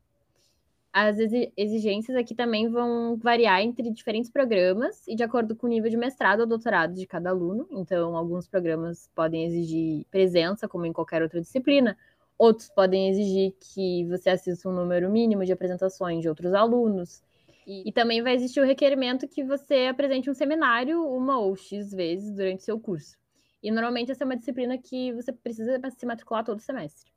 [0.99, 1.17] As
[1.55, 5.97] exigências aqui também vão variar entre diferentes programas e de acordo com o nível de
[5.97, 7.67] mestrado ou doutorado de cada aluno.
[7.71, 11.95] Então, alguns programas podem exigir presença, como em qualquer outra disciplina,
[12.37, 17.23] Outros podem exigir que você assista um número mínimo de apresentações de outros alunos.
[17.65, 21.91] E, e, também vai existir o requerimento que você apresente um seminário uma ou X
[21.91, 23.17] vezes durante seu curso.
[23.61, 27.11] E normalmente essa é uma disciplina que você precisa se matricular todo semestre.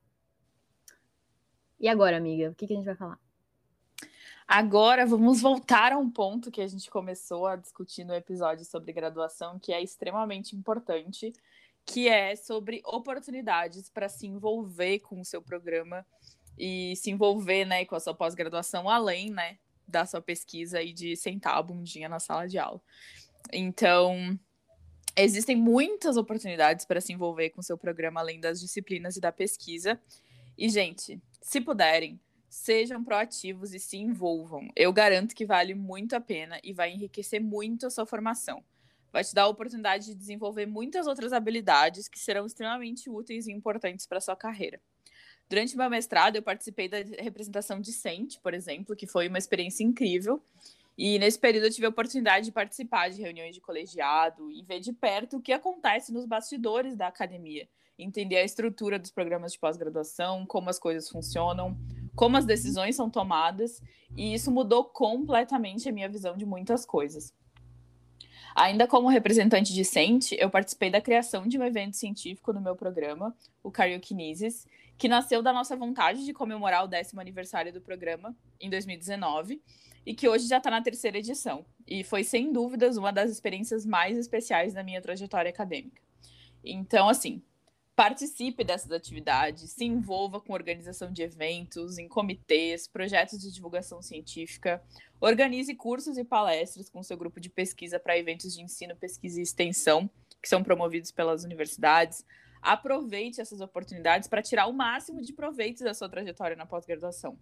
[1.78, 3.18] E agora, amiga, o que, que a gente vai falar?
[4.52, 8.92] Agora vamos voltar a um ponto que a gente começou a discutir no episódio sobre
[8.92, 11.32] graduação, que é extremamente importante,
[11.86, 16.04] que é sobre oportunidades para se envolver com o seu programa
[16.58, 21.14] e se envolver né, com a sua pós-graduação, além né, da sua pesquisa e de
[21.14, 22.80] sentar a bundinha na sala de aula.
[23.52, 24.36] Então,
[25.14, 29.30] existem muitas oportunidades para se envolver com o seu programa, além das disciplinas e da
[29.30, 29.96] pesquisa.
[30.58, 32.18] E, gente, se puderem,
[32.50, 34.68] sejam proativos e se envolvam.
[34.76, 38.62] Eu garanto que vale muito a pena e vai enriquecer muito a sua formação
[39.12, 43.52] vai te dar a oportunidade de desenvolver muitas outras habilidades que serão extremamente úteis e
[43.52, 44.80] importantes para sua carreira.
[45.48, 50.40] Durante meu mestrado, eu participei da representação discente, por exemplo, que foi uma experiência incrível.
[50.96, 54.80] E nesse período eu tive a oportunidade de participar de reuniões de colegiado e ver
[54.80, 59.58] de perto o que acontece nos bastidores da academia, entender a estrutura dos programas de
[59.58, 61.76] pós-graduação, como as coisas funcionam,
[62.14, 63.80] como as decisões são tomadas,
[64.16, 67.32] e isso mudou completamente a minha visão de muitas coisas.
[68.54, 73.34] Ainda como representante discente, eu participei da criação de um evento científico no meu programa,
[73.62, 74.66] o Cariokinesis,
[74.98, 79.62] que nasceu da nossa vontade de comemorar o décimo aniversário do programa, em 2019,
[80.04, 81.64] e que hoje já está na terceira edição.
[81.86, 86.02] E foi, sem dúvidas, uma das experiências mais especiais da minha trajetória acadêmica.
[86.64, 87.42] Então, assim,
[88.00, 94.82] Participe dessas atividades, se envolva com organização de eventos, em comitês, projetos de divulgação científica,
[95.20, 99.42] organize cursos e palestras com seu grupo de pesquisa para eventos de ensino, pesquisa e
[99.42, 100.08] extensão,
[100.40, 102.24] que são promovidos pelas universidades.
[102.62, 107.38] Aproveite essas oportunidades para tirar o máximo de proveito da sua trajetória na pós-graduação.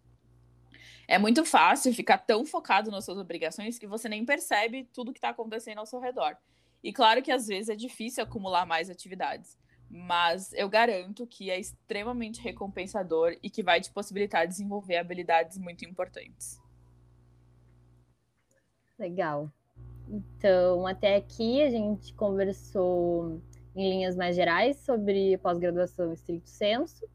[1.07, 5.19] É muito fácil ficar tão focado nas suas obrigações que você nem percebe tudo que
[5.19, 6.37] está acontecendo ao seu redor.
[6.83, 9.57] E claro que às vezes é difícil acumular mais atividades
[9.91, 15.85] mas eu garanto que é extremamente recompensador e que vai te possibilitar desenvolver habilidades muito
[15.85, 16.61] importantes.
[18.99, 19.51] Legal.
[20.09, 23.41] Então, até aqui a gente conversou
[23.77, 27.09] em linhas mais gerais sobre pós-graduação estricto senso,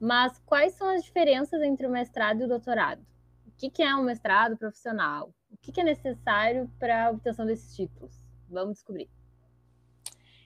[0.00, 3.04] mas quais são as diferenças entre o mestrado e o doutorado?
[3.46, 5.32] O que é um mestrado profissional?
[5.50, 8.20] O que é necessário para a obtenção desses títulos?
[8.48, 9.08] Vamos descobrir.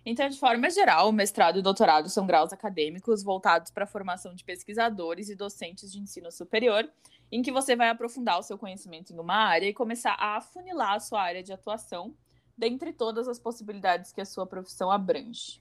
[0.08, 4.32] Então, de forma geral, o mestrado e doutorado são graus acadêmicos voltados para a formação
[4.36, 6.88] de pesquisadores e docentes de ensino superior,
[7.32, 10.92] em que você vai aprofundar o seu conhecimento em uma área e começar a afunilar
[10.92, 12.14] a sua área de atuação,
[12.56, 15.60] dentre todas as possibilidades que a sua profissão abrange.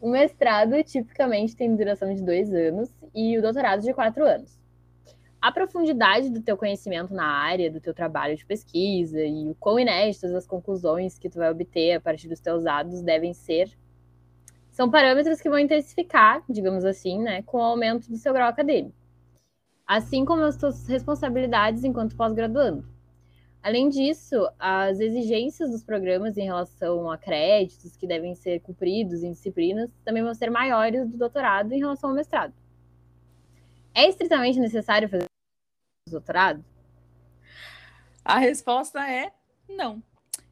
[0.00, 4.58] O mestrado tipicamente tem duração de dois anos e o doutorado de quatro anos.
[5.46, 9.78] A profundidade do teu conhecimento na área, do teu trabalho de pesquisa e o quão
[9.78, 13.70] inéditas as conclusões que tu vai obter a partir dos teus dados devem ser,
[14.72, 18.96] são parâmetros que vão intensificar, digamos assim, né, com o aumento do seu grau acadêmico,
[19.86, 22.84] assim como as tuas responsabilidades enquanto pós-graduando.
[23.62, 29.30] Além disso, as exigências dos programas em relação a créditos que devem ser cumpridos em
[29.30, 32.52] disciplinas também vão ser maiores do doutorado em relação ao mestrado.
[33.94, 35.35] É estritamente necessário fazer
[36.08, 36.64] doutorado?
[38.24, 39.32] A resposta é
[39.68, 40.02] não.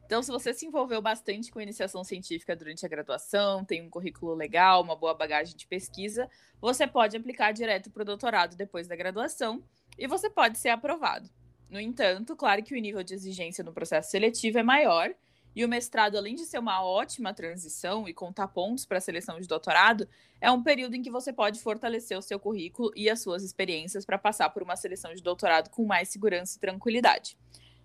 [0.05, 4.35] Então, se você se envolveu bastante com iniciação científica durante a graduação, tem um currículo
[4.35, 6.29] legal, uma boa bagagem de pesquisa,
[6.61, 9.63] você pode aplicar direto para o doutorado depois da graduação
[9.97, 11.29] e você pode ser aprovado.
[11.69, 15.09] No entanto, claro que o nível de exigência no processo seletivo é maior
[15.55, 19.39] e o mestrado, além de ser uma ótima transição e contar pontos para a seleção
[19.39, 20.07] de doutorado,
[20.41, 24.05] é um período em que você pode fortalecer o seu currículo e as suas experiências
[24.05, 27.37] para passar por uma seleção de doutorado com mais segurança e tranquilidade.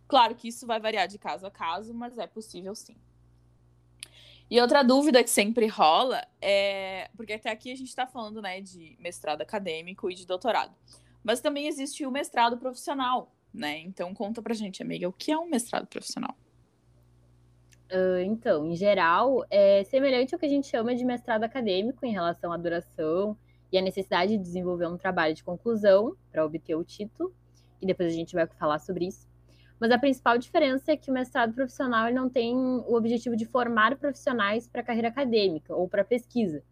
[0.09, 2.97] Claro que isso vai variar de caso a caso, mas é possível sim.
[4.51, 7.09] E outra dúvida que sempre rola é.
[7.17, 10.75] Porque até aqui a gente está falando né, de mestrado acadêmico e de doutorado.
[11.23, 13.79] Mas também existe o mestrado profissional, né?
[13.79, 16.37] Então conta pra gente, amiga, o que é um mestrado profissional?
[18.25, 22.53] Então, em geral, é semelhante ao que a gente chama de mestrado acadêmico em relação
[22.53, 23.37] à duração
[23.73, 27.35] e a necessidade de desenvolver um trabalho de conclusão para obter o título,
[27.81, 29.29] e depois a gente vai falar sobre isso.
[29.81, 33.47] Mas a principal diferença é que o mestrado profissional ele não tem o objetivo de
[33.47, 36.63] formar profissionais para a carreira acadêmica ou para pesquisa,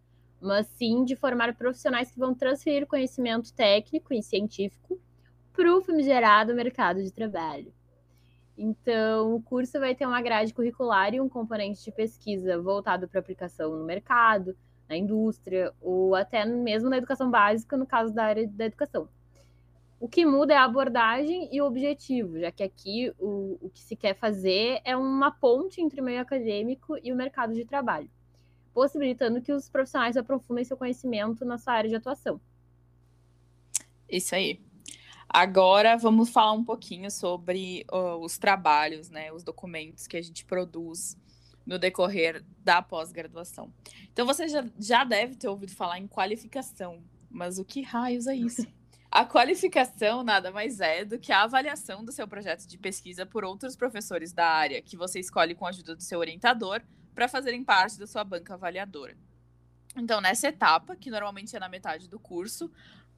[0.40, 5.00] mas sim de formar profissionais que vão transferir conhecimento técnico e científico
[5.52, 7.72] para o famigerado mercado de trabalho.
[8.58, 13.20] Então, o curso vai ter uma grade curricular e um componente de pesquisa voltado para
[13.20, 14.56] aplicação no mercado,
[14.88, 19.08] na indústria, ou até mesmo na educação básica, no caso da área da educação.
[20.00, 23.80] O que muda é a abordagem e o objetivo, já que aqui o, o que
[23.80, 28.10] se quer fazer é uma ponte entre o meio acadêmico e o mercado de trabalho,
[28.74, 32.40] possibilitando que os profissionais aprofundem seu conhecimento na sua área de atuação.
[34.08, 34.60] Isso aí.
[35.28, 40.44] Agora vamos falar um pouquinho sobre uh, os trabalhos, né, os documentos que a gente
[40.44, 41.16] produz
[41.66, 43.70] no decorrer da pós-graduação.
[44.10, 48.34] Então você já, já deve ter ouvido falar em qualificação, mas o que raios é
[48.34, 48.66] isso?
[49.10, 53.42] A qualificação nada mais é do que a avaliação do seu projeto de pesquisa por
[53.42, 56.82] outros professores da área, que você escolhe com a ajuda do seu orientador
[57.14, 59.16] para fazerem parte da sua banca avaliadora.
[59.96, 62.70] Então, nessa etapa, que normalmente é na metade do curso,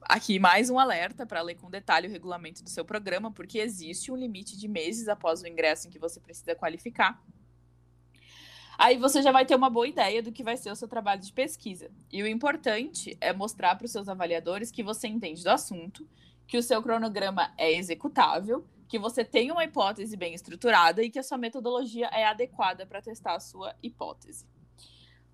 [0.03, 4.11] aqui mais um alerta para ler com detalhe o regulamento do seu programa, porque existe
[4.11, 7.21] um limite de meses após o ingresso em que você precisa qualificar.
[8.77, 11.21] Aí você já vai ter uma boa ideia do que vai ser o seu trabalho
[11.21, 11.91] de pesquisa.
[12.11, 16.07] E o importante é mostrar para os seus avaliadores que você entende do assunto,
[16.47, 21.19] que o seu cronograma é executável, que você tem uma hipótese bem estruturada e que
[21.19, 24.45] a sua metodologia é adequada para testar a sua hipótese.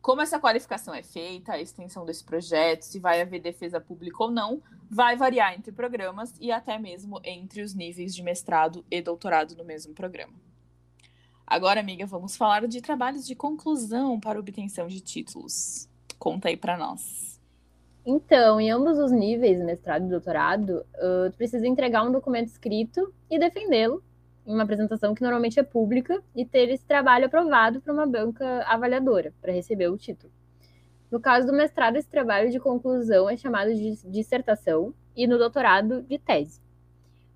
[0.02, 4.32] Como essa qualificação é feita, a extensão desse projeto, se vai haver defesa pública ou
[4.32, 9.56] não, vai variar entre programas e até mesmo entre os níveis de mestrado e doutorado
[9.56, 10.34] no mesmo programa.
[11.46, 15.90] Agora, amiga, vamos falar de trabalhos de conclusão para obtenção de títulos.
[16.18, 17.40] Conta aí para nós.
[18.06, 20.86] Então, em ambos os níveis, mestrado e doutorado,
[21.32, 24.02] tu precisa entregar um documento escrito e defendê-lo
[24.48, 28.64] em uma apresentação que normalmente é pública e ter esse trabalho aprovado por uma banca
[28.64, 30.32] avaliadora para receber o título.
[31.12, 36.02] No caso do mestrado, esse trabalho de conclusão é chamado de dissertação e no doutorado
[36.04, 36.62] de tese.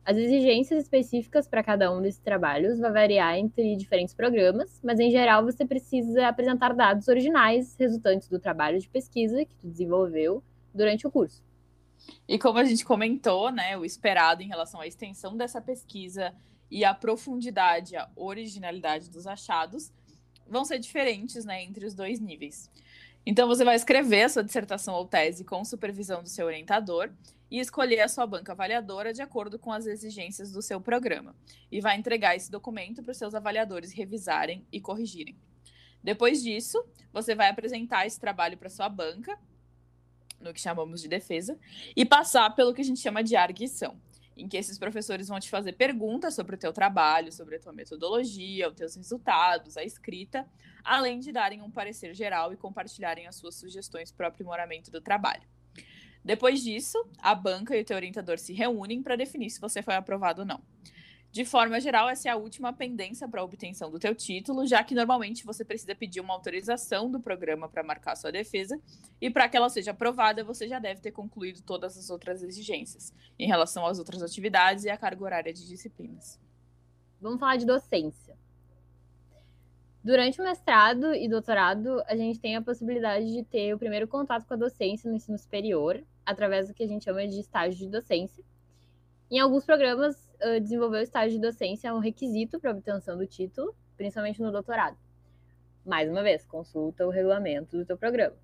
[0.03, 5.11] As exigências específicas para cada um desses trabalhos vai variar entre diferentes programas, mas em
[5.11, 10.43] geral você precisa apresentar dados originais resultantes do trabalho de pesquisa que tu desenvolveu
[10.73, 11.43] durante o curso.
[12.27, 16.33] E como a gente comentou, né, o esperado em relação à extensão dessa pesquisa
[16.71, 19.91] e a profundidade, a originalidade dos achados
[20.47, 22.71] vão ser diferentes, né, entre os dois níveis.
[23.25, 27.11] Então você vai escrever a sua dissertação ou tese com supervisão do seu orientador
[27.51, 31.35] e escolher a sua banca avaliadora de acordo com as exigências do seu programa.
[31.69, 35.35] E vai entregar esse documento para os seus avaliadores revisarem e corrigirem.
[36.03, 39.37] Depois disso, você vai apresentar esse trabalho para sua banca,
[40.39, 41.59] no que chamamos de defesa,
[41.95, 43.95] e passar pelo que a gente chama de arguição,
[44.35, 47.73] em que esses professores vão te fazer perguntas sobre o teu trabalho, sobre a tua
[47.73, 50.47] metodologia, os teus resultados, a escrita,
[50.83, 55.01] além de darem um parecer geral e compartilharem as suas sugestões para o aprimoramento do
[55.01, 55.43] trabalho.
[56.23, 59.95] Depois disso, a banca e o teu orientador se reúnem para definir se você foi
[59.95, 60.61] aprovado ou não.
[61.31, 64.83] De forma geral, essa é a última pendência para a obtenção do teu título, já
[64.83, 68.77] que normalmente você precisa pedir uma autorização do programa para marcar sua defesa,
[69.21, 73.13] e para que ela seja aprovada, você já deve ter concluído todas as outras exigências
[73.39, 76.37] em relação às outras atividades e à carga horária de disciplinas.
[77.21, 78.35] Vamos falar de docência.
[80.03, 84.45] Durante o mestrado e doutorado, a gente tem a possibilidade de ter o primeiro contato
[84.45, 87.87] com a docência no ensino superior, através do que a gente chama de estágio de
[87.87, 88.43] docência.
[89.29, 90.30] Em alguns programas,
[90.61, 94.97] desenvolver o estágio de docência é um requisito para obtenção do título, principalmente no doutorado.
[95.85, 98.35] Mais uma vez, consulta o regulamento do teu programa.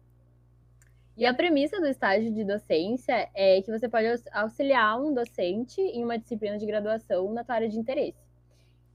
[1.15, 6.03] E a premissa do estágio de docência é que você pode auxiliar um docente em
[6.03, 8.19] uma disciplina de graduação na tua área de interesse.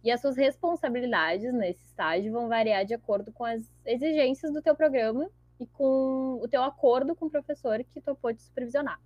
[0.04, 4.74] E as suas responsabilidades nesse estágio vão variar de acordo com as exigências do teu
[4.74, 5.28] programa
[5.58, 9.00] e com o teu acordo com o professor que topou te supervisionar.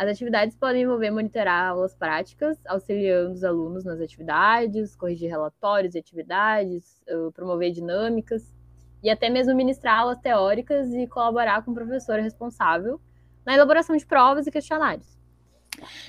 [0.00, 5.98] As atividades podem envolver monitorar aulas práticas, auxiliando os alunos nas atividades, corrigir relatórios de
[5.98, 7.02] atividades,
[7.34, 8.50] promover dinâmicas
[9.02, 12.98] e até mesmo ministrar aulas teóricas e colaborar com o professor responsável
[13.44, 15.18] na elaboração de provas e questionários.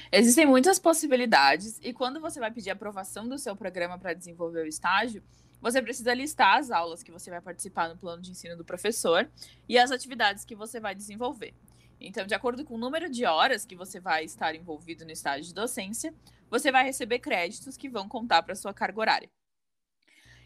[0.09, 4.67] Existem muitas possibilidades, e quando você vai pedir aprovação do seu programa para desenvolver o
[4.67, 5.21] estágio,
[5.59, 9.29] você precisa listar as aulas que você vai participar no plano de ensino do professor
[9.67, 11.53] e as atividades que você vai desenvolver.
[12.01, 15.45] Então, de acordo com o número de horas que você vai estar envolvido no estágio
[15.45, 16.13] de docência,
[16.49, 19.29] você vai receber créditos que vão contar para sua carga horária.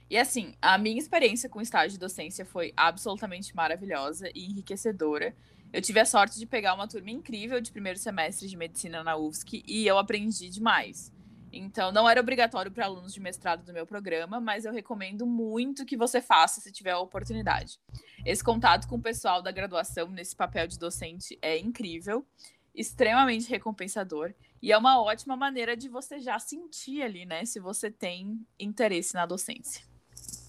[0.09, 5.35] E assim, a minha experiência com estágio de docência foi absolutamente maravilhosa e enriquecedora.
[5.73, 9.17] Eu tive a sorte de pegar uma turma incrível de primeiro semestre de medicina na
[9.17, 11.11] UFSC e eu aprendi demais.
[11.57, 15.85] Então, não era obrigatório para alunos de mestrado do meu programa, mas eu recomendo muito
[15.85, 17.79] que você faça se tiver a oportunidade.
[18.25, 22.25] Esse contato com o pessoal da graduação nesse papel de docente é incrível,
[22.73, 27.89] extremamente recompensador e é uma ótima maneira de você já sentir ali, né, se você
[27.89, 29.85] tem interesse na docência.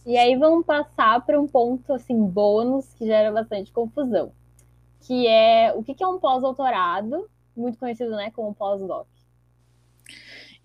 [0.05, 4.33] E aí vamos passar para um ponto assim bônus que gera bastante confusão,
[5.03, 9.07] que é o que é um pós-doutorado, muito conhecido, né, como pós-doc.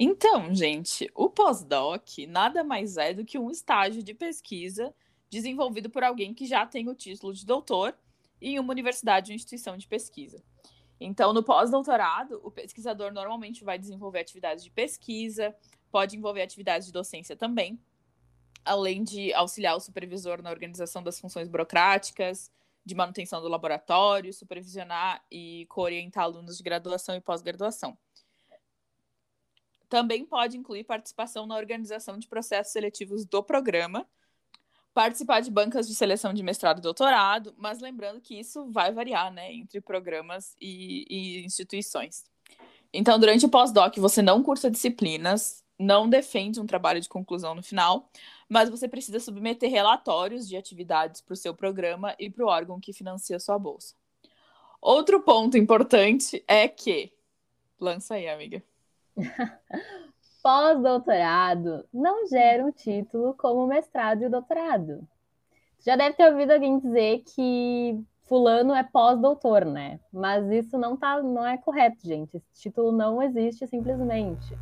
[0.03, 4.91] Então, gente, o pós-doc nada mais é do que um estágio de pesquisa
[5.29, 7.95] desenvolvido por alguém que já tem o título de doutor
[8.41, 10.43] em uma universidade ou instituição de pesquisa.
[10.99, 15.55] Então, no pós-doutorado, o pesquisador normalmente vai desenvolver atividades de pesquisa,
[15.91, 17.79] pode envolver atividades de docência também,
[18.65, 22.51] além de auxiliar o supervisor na organização das funções burocráticas,
[22.83, 27.95] de manutenção do laboratório, supervisionar e coorientar alunos de graduação e pós-graduação.
[29.91, 34.07] Também pode incluir participação na organização de processos seletivos do programa,
[34.93, 39.33] participar de bancas de seleção de mestrado e doutorado, mas lembrando que isso vai variar
[39.33, 42.23] né, entre programas e, e instituições.
[42.93, 47.61] Então, durante o pós-doc, você não cursa disciplinas, não defende um trabalho de conclusão no
[47.61, 48.09] final,
[48.47, 52.79] mas você precisa submeter relatórios de atividades para o seu programa e para o órgão
[52.79, 53.93] que financia sua bolsa.
[54.81, 57.11] Outro ponto importante é que.
[57.77, 58.63] Lança aí, amiga.
[60.43, 65.07] Pós-doutorado não gera um título como mestrado e doutorado.
[65.85, 69.99] Já deve ter ouvido alguém dizer que fulano é pós-doutor, né?
[70.11, 72.37] Mas isso não tá, não é correto, gente.
[72.37, 74.57] Esse título não existe simplesmente.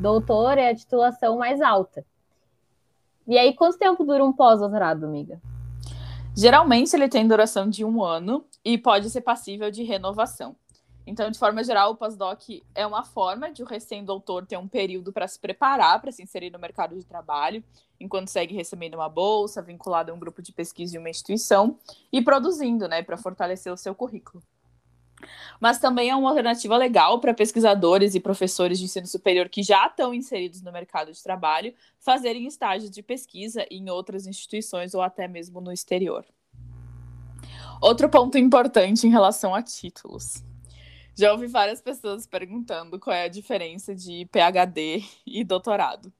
[0.00, 2.04] Doutor é a titulação mais alta.
[3.26, 5.40] E aí, quanto tempo dura um pós-doutorado, amiga?
[6.36, 10.54] Geralmente ele tem duração de um ano e pode ser passível de renovação.
[11.06, 12.42] Então, de forma geral, o pós-doc
[12.74, 16.50] é uma forma de o recém-doutor ter um período para se preparar para se inserir
[16.50, 17.62] no mercado de trabalho,
[18.00, 21.78] enquanto segue recebendo uma bolsa, vinculado a um grupo de pesquisa de uma instituição
[22.12, 24.42] e produzindo, né, para fortalecer o seu currículo.
[25.60, 29.86] Mas também é uma alternativa legal para pesquisadores e professores de ensino superior que já
[29.86, 35.26] estão inseridos no mercado de trabalho fazerem estágios de pesquisa em outras instituições ou até
[35.26, 36.24] mesmo no exterior.
[37.80, 40.42] Outro ponto importante em relação a títulos.
[41.16, 46.12] Já ouvi várias pessoas perguntando qual é a diferença de PhD e doutorado.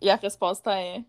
[0.00, 1.04] E a resposta é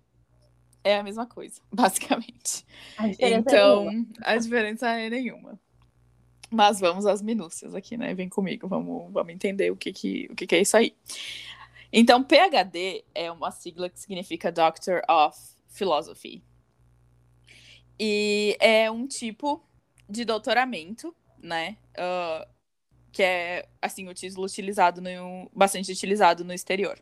[0.84, 2.64] é a mesma coisa, basicamente.
[2.96, 3.90] A então,
[4.24, 5.60] é a diferença é nenhuma.
[6.52, 8.14] Mas vamos às minúcias aqui, né?
[8.14, 10.96] Vem comigo, vamos, vamos entender o que, que, o que, que é isso aí.
[11.92, 16.44] Então, PhD é uma sigla que significa Doctor of Philosophy.
[18.00, 19.66] E é um tipo
[20.08, 21.78] de doutoramento, né?
[21.98, 22.55] Uh,
[23.16, 27.02] que é assim o título utilizado no, bastante utilizado no exterior.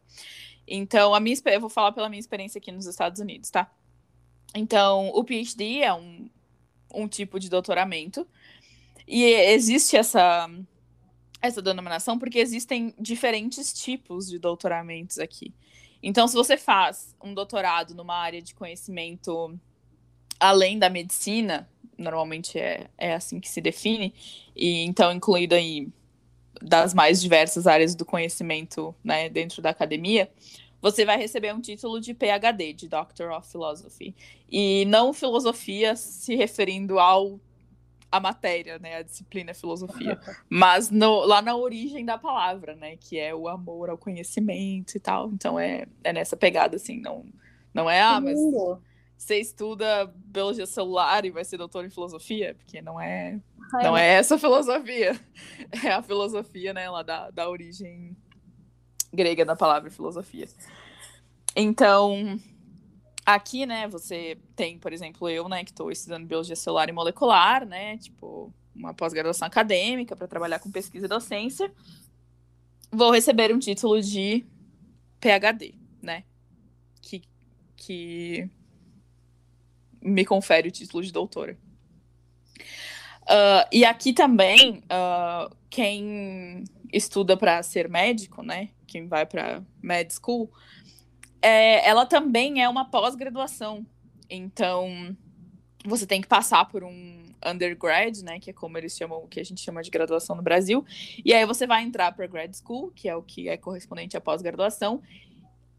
[0.67, 3.73] Então, a minha eu vou falar pela minha experiência aqui nos Estados Unidos, tá?
[4.53, 6.29] Então, o PhD é um,
[6.93, 8.27] um tipo de doutoramento
[9.07, 10.47] e existe essa
[11.41, 15.51] essa denominação porque existem diferentes tipos de doutoramentos aqui.
[16.01, 19.59] Então, se você faz um doutorado numa área de conhecimento
[20.39, 24.13] além da medicina, normalmente é, é assim que se define,
[24.55, 25.89] e então incluído aí
[26.61, 30.29] das mais diversas áreas do conhecimento né, dentro da academia,
[30.81, 34.13] você vai receber um título de PhD, de Doctor of Philosophy.
[34.51, 37.39] E não filosofia se referindo ao
[38.11, 43.17] a matéria, né, a disciplina filosofia, mas no, lá na origem da palavra, né, que
[43.17, 45.31] é o amor ao conhecimento e tal.
[45.31, 47.25] Então é, é nessa pegada assim, não
[47.73, 48.37] não é ah, mas
[49.23, 53.39] você estuda biologia celular e vai ser doutor em filosofia, porque não é
[53.73, 55.19] Ai, não é essa filosofia.
[55.83, 58.15] É a filosofia, né, lá da, da origem
[59.11, 60.47] grega da palavra filosofia.
[61.55, 62.39] Então,
[63.25, 67.65] aqui, né, você tem, por exemplo, eu, né, que estou estudando biologia celular e molecular,
[67.65, 71.71] né, tipo, uma pós-graduação acadêmica para trabalhar com pesquisa e docência.
[72.91, 74.45] Vou receber um título de
[75.19, 76.23] PhD, né,
[77.01, 77.23] que,
[77.75, 78.49] que
[80.03, 81.57] me confere o título de doutora.
[83.23, 88.69] Uh, e aqui também, uh, quem estuda para ser médico, né?
[88.85, 90.51] Quem vai para med school,
[91.41, 93.85] é, ela também é uma pós-graduação.
[94.29, 95.15] Então,
[95.85, 98.39] você tem que passar por um undergrad, né?
[98.39, 100.85] Que é como eles chamam, que a gente chama de graduação no Brasil.
[101.23, 104.21] E aí você vai entrar para grad school, que é o que é correspondente à
[104.21, 105.01] pós-graduação,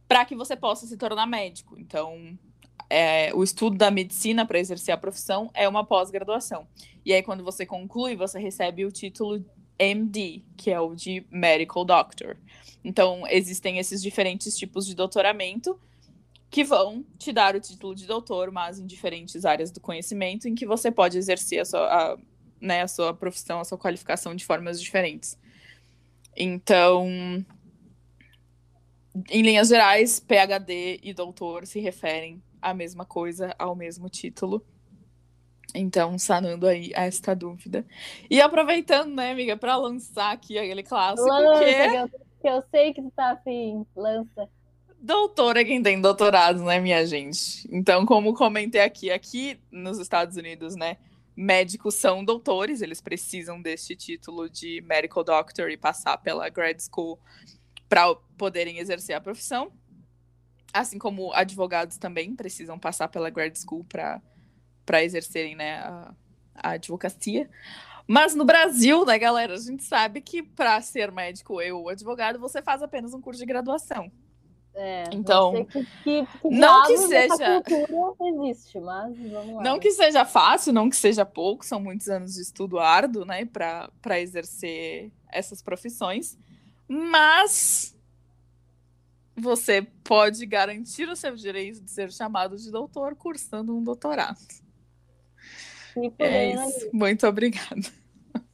[0.09, 1.79] para que você possa se tornar médico.
[1.79, 2.39] Então,
[2.89, 6.67] é, o estudo da medicina para exercer a profissão é uma pós-graduação.
[7.05, 9.45] E aí, quando você conclui, você recebe o título
[9.79, 12.37] MD, que é o de Medical Doctor.
[12.85, 15.79] Então, existem esses diferentes tipos de doutoramento
[16.51, 20.55] que vão te dar o título de doutor, mas em diferentes áreas do conhecimento, em
[20.55, 22.19] que você pode exercer a sua, a,
[22.61, 25.37] né, a sua profissão, a sua qualificação de formas diferentes.
[26.37, 27.09] Então,
[29.29, 34.65] em linhas gerais, PhD e doutor se referem à mesma coisa, ao mesmo título.
[35.75, 37.85] Então, sanando aí esta dúvida.
[38.31, 41.71] E aproveitando, né, amiga, para lançar aqui aquele clássico Lança, que...
[41.71, 44.49] É que eu sei que tu tá afim, lança
[45.05, 47.69] doutor é quem tem doutorado, né, minha gente?
[47.71, 50.97] Então, como comentei aqui, aqui nos Estados Unidos, né,
[51.37, 57.19] médicos são doutores, eles precisam deste título de medical doctor e passar pela grad school
[57.87, 59.71] para poderem exercer a profissão.
[60.75, 66.15] Assim como advogados também precisam passar pela grad school para exercerem né, a,
[66.55, 67.49] a advocacia.
[68.07, 72.61] Mas no Brasil, né, galera, a gente sabe que para ser médico ou advogado, você
[72.61, 74.11] faz apenas um curso de graduação.
[74.77, 77.63] É, então, não, que, que, que não que seja
[78.21, 79.63] existe, mas vamos lá.
[79.63, 83.45] Não que seja fácil, não que seja pouco, são muitos anos de estudo árduo, né,
[83.45, 86.37] para exercer essas profissões,
[86.89, 87.94] mas
[89.37, 94.39] você pode garantir o seu direito de ser chamado de doutor cursando um doutorado.
[95.93, 96.91] Se é isso.
[96.93, 97.83] Muito obrigada.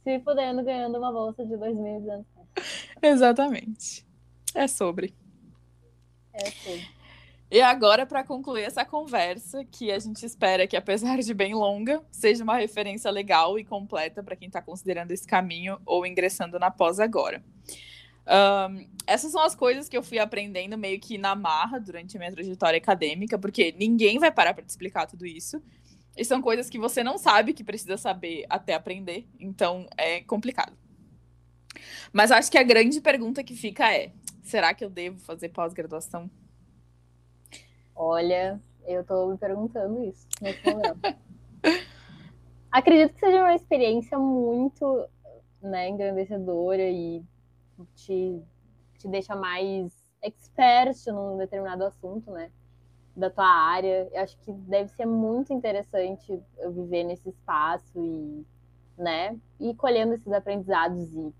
[0.03, 2.25] Se podendo, ganhando uma bolsa de 2.200.
[3.01, 4.05] Exatamente.
[4.53, 5.13] É sobre.
[6.33, 6.83] É sim.
[7.49, 12.01] E agora, para concluir essa conversa, que a gente espera que, apesar de bem longa,
[12.09, 16.71] seja uma referência legal e completa para quem está considerando esse caminho ou ingressando na
[16.71, 17.43] pós agora.
[18.27, 22.19] Um, essas são as coisas que eu fui aprendendo meio que na marra durante a
[22.19, 25.61] minha trajetória acadêmica, porque ninguém vai parar para te explicar tudo isso.
[26.15, 30.77] E são coisas que você não sabe que precisa saber até aprender, então é complicado.
[32.11, 34.11] Mas acho que a grande pergunta que fica é:
[34.43, 36.29] Será que eu devo fazer pós-graduação?
[37.95, 40.99] Olha, eu tô me perguntando isso nesse momento.
[42.71, 45.05] Acredito que seja uma experiência muito
[45.61, 47.23] né, engrandecedora e
[47.95, 48.41] te,
[48.97, 52.51] te deixa mais expert num determinado assunto, né?
[53.15, 54.09] Da tua área.
[54.11, 58.45] Eu acho que deve ser muito interessante eu viver nesse espaço e,
[58.97, 59.37] né?
[59.59, 61.33] E colhendo esses aprendizados e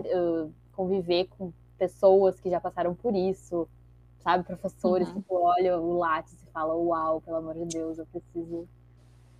[0.00, 3.68] uh, conviver com pessoas que já passaram por isso,
[4.20, 4.44] sabe?
[4.44, 5.14] Professores uhum.
[5.14, 8.68] que tu olha o Lattes e fala, uau, pelo amor de Deus, eu preciso.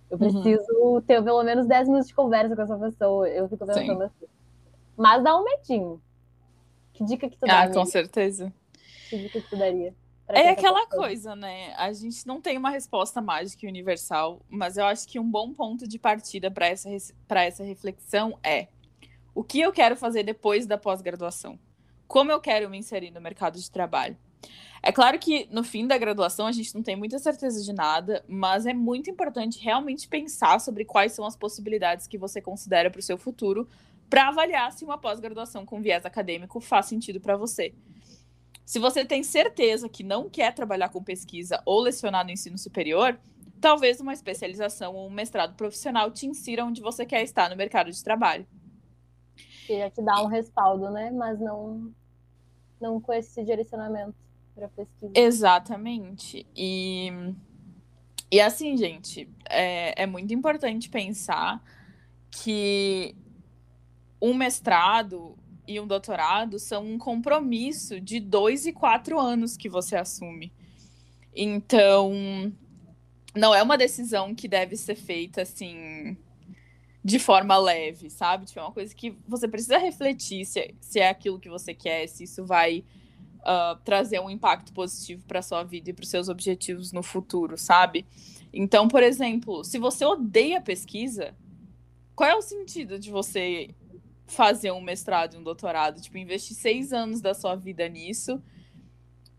[0.09, 0.17] Eu uhum.
[0.17, 1.01] preciso uhum.
[1.01, 3.27] ter pelo menos 10 minutos de conversa com essa pessoa.
[3.27, 4.03] Eu fico pensando Sim.
[4.03, 4.25] assim.
[4.95, 6.01] Mas dá um medinho.
[6.97, 7.63] Que dica que tu dá?
[7.63, 8.51] Ah, com certeza.
[9.09, 9.95] Que dica que tu daria?
[10.27, 11.73] É aquela coisa, né?
[11.77, 15.53] A gente não tem uma resposta mágica e universal, mas eu acho que um bom
[15.53, 16.89] ponto de partida para essa,
[17.29, 18.67] essa reflexão é
[19.33, 21.57] o que eu quero fazer depois da pós-graduação?
[22.07, 24.17] como eu quero me inserir no mercado de trabalho.
[24.81, 28.23] É claro que no fim da graduação a gente não tem muita certeza de nada,
[28.27, 32.99] mas é muito importante realmente pensar sobre quais são as possibilidades que você considera para
[32.99, 33.67] o seu futuro,
[34.09, 37.73] para avaliar se uma pós-graduação com viés acadêmico faz sentido para você.
[38.65, 43.17] Se você tem certeza que não quer trabalhar com pesquisa ou lecionar no ensino superior,
[43.61, 47.91] talvez uma especialização ou um mestrado profissional te insira onde você quer estar no mercado
[47.91, 48.45] de trabalho
[49.67, 51.11] que já te dá um respaldo, né?
[51.11, 51.93] Mas não,
[52.79, 54.15] não com esse direcionamento
[54.55, 55.11] para pesquisa.
[55.13, 56.47] Exatamente.
[56.55, 57.11] E,
[58.31, 61.61] e assim, gente, é, é muito importante pensar
[62.31, 63.13] que
[64.21, 65.37] um mestrado
[65.67, 70.51] e um doutorado são um compromisso de dois e quatro anos que você assume.
[71.35, 72.11] Então,
[73.35, 76.17] não é uma decisão que deve ser feita assim
[77.03, 78.45] de forma leve, sabe?
[78.45, 82.07] Tipo, é uma coisa que você precisa refletir se, se é aquilo que você quer,
[82.07, 82.83] se isso vai
[83.39, 87.57] uh, trazer um impacto positivo para sua vida e para os seus objetivos no futuro,
[87.57, 88.05] sabe?
[88.51, 91.33] Então, por exemplo, se você odeia pesquisa,
[92.13, 93.69] qual é o sentido de você
[94.27, 96.01] fazer um mestrado e um doutorado?
[96.01, 98.41] Tipo, investir seis anos da sua vida nisso.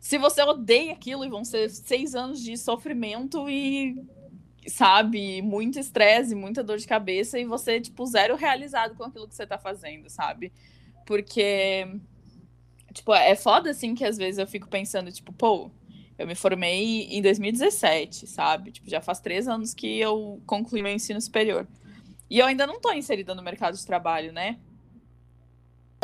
[0.01, 3.97] Se você odeia aquilo, e vão ser seis anos de sofrimento e
[4.67, 9.35] sabe, muito estresse, muita dor de cabeça e você, tipo, zero realizado com aquilo que
[9.35, 10.53] você tá fazendo, sabe?
[11.07, 11.87] Porque,
[12.93, 15.71] tipo, é foda, assim, que às vezes eu fico pensando, tipo, pô,
[16.19, 18.73] eu me formei em 2017, sabe?
[18.73, 21.67] Tipo, já faz três anos que eu concluí meu ensino superior.
[22.29, 24.59] E eu ainda não tô inserida no mercado de trabalho, né?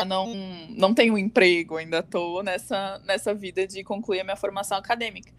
[0.07, 0.35] Não,
[0.71, 5.33] não tenho emprego, ainda tô nessa, nessa vida de concluir a minha formação acadêmica.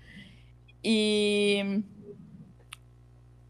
[0.83, 1.81] E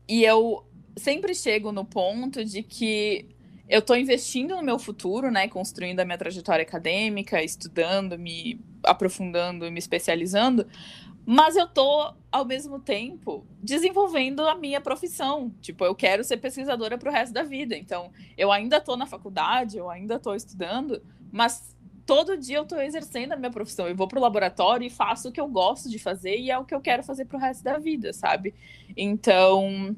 [0.08, 0.66] e eu
[0.98, 3.28] sempre chego no ponto de que
[3.68, 9.72] eu estou investindo no meu futuro, né, construindo a minha trajetória acadêmica, estudando, me aprofundando,
[9.72, 10.68] me especializando,
[11.26, 15.52] mas eu tô ao mesmo tempo desenvolvendo a minha profissão.
[15.62, 17.76] Tipo, eu quero ser pesquisadora para o resto da vida.
[17.76, 21.76] Então, eu ainda estou na faculdade, eu ainda estou estudando, mas
[22.06, 23.88] todo dia eu estou exercendo a minha profissão.
[23.88, 26.58] Eu vou para o laboratório e faço o que eu gosto de fazer e é
[26.58, 28.54] o que eu quero fazer para o resto da vida, sabe?
[28.96, 29.96] Então,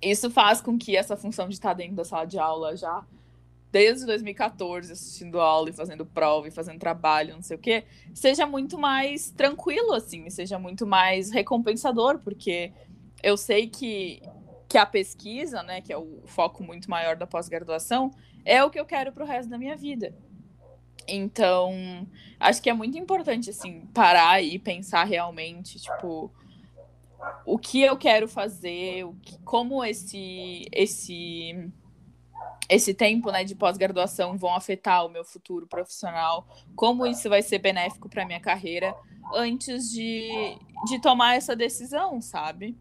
[0.00, 3.04] isso faz com que essa função de estar dentro da sala de aula já
[3.70, 7.84] desde 2014 assistindo aula e fazendo prova e fazendo trabalho, não sei o quê,
[8.14, 12.72] seja muito mais tranquilo assim, seja muito mais recompensador, porque
[13.22, 14.22] eu sei que
[14.68, 18.10] que a pesquisa, né, que é o foco muito maior da pós-graduação,
[18.44, 20.14] é o que eu quero para o resto da minha vida.
[21.06, 22.06] Então,
[22.38, 26.30] acho que é muito importante assim parar e pensar realmente, tipo,
[27.46, 31.72] o que eu quero fazer, o que, como esse esse
[32.68, 36.46] esse tempo né, de pós-graduação vão afetar o meu futuro profissional,
[36.76, 38.94] como isso vai ser benéfico para minha carreira
[39.34, 42.76] antes de, de tomar essa decisão, sabe?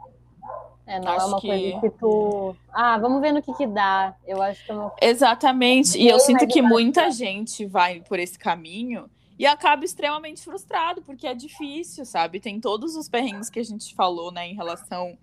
[0.85, 1.47] É, não é acho é uma que...
[1.47, 2.55] coisa que tu.
[2.71, 4.15] Ah, vamos ver no que, que dá.
[4.25, 5.09] Eu acho que é.
[5.09, 5.97] Exatamente.
[5.97, 11.27] E eu sinto que muita gente vai por esse caminho e acaba extremamente frustrado, porque
[11.27, 12.39] é difícil, sabe?
[12.39, 15.17] Tem todos os perrengues que a gente falou, né, em relação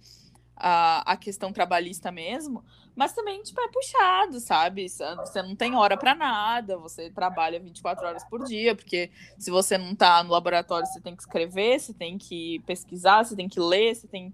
[0.56, 2.62] à, à questão trabalhista mesmo,
[2.94, 4.88] mas também, tipo, é puxado, sabe?
[4.88, 9.76] Você não tem hora para nada, você trabalha 24 horas por dia, porque se você
[9.76, 13.60] não tá no laboratório, você tem que escrever, você tem que pesquisar, você tem que
[13.60, 14.32] ler, você tem.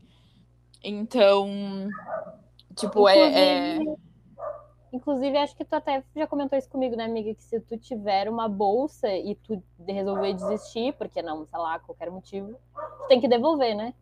[0.83, 1.89] Então,
[2.77, 3.79] tipo, é, é
[4.93, 7.33] Inclusive, acho que tu até já comentou isso comigo, né, amiga?
[7.33, 12.11] Que se tu tiver uma bolsa e tu resolver desistir, porque não, sei lá, qualquer
[12.11, 13.95] motivo, tu tem que devolver, né?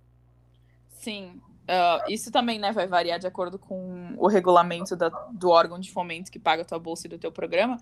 [0.88, 1.40] Sim.
[1.68, 5.92] Uh, isso também né, vai variar de acordo com o regulamento da, do órgão de
[5.92, 7.78] fomento que paga a tua bolsa e do teu programa.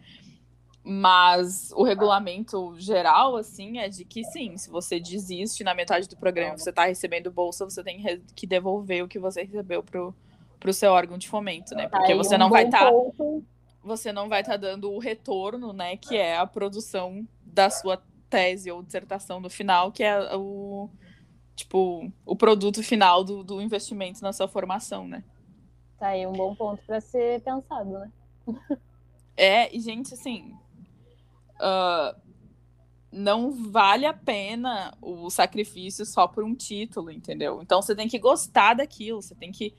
[0.83, 6.17] Mas o regulamento geral, assim, é de que sim, se você desiste na metade do
[6.17, 8.05] programa, você está recebendo bolsa, você tem
[8.35, 10.15] que devolver o que você recebeu pro,
[10.59, 11.89] para o seu órgão de fomento, né?
[11.89, 12.97] Porque Aí, você, um não vai estar, tá,
[13.83, 15.97] você não vai estar tá dando o retorno, né?
[15.97, 20.89] Que é a produção da sua tese ou dissertação no final, que é o
[21.57, 25.25] tipo o produto final do, do investimento na sua formação, né?
[25.99, 28.13] Tá aí um bom ponto para ser pensado, né?
[29.37, 30.55] é, e gente, assim,
[31.57, 32.15] uh,
[33.11, 37.61] não vale a pena o sacrifício só por um título, entendeu?
[37.63, 39.75] Então você tem que gostar daquilo, você tem que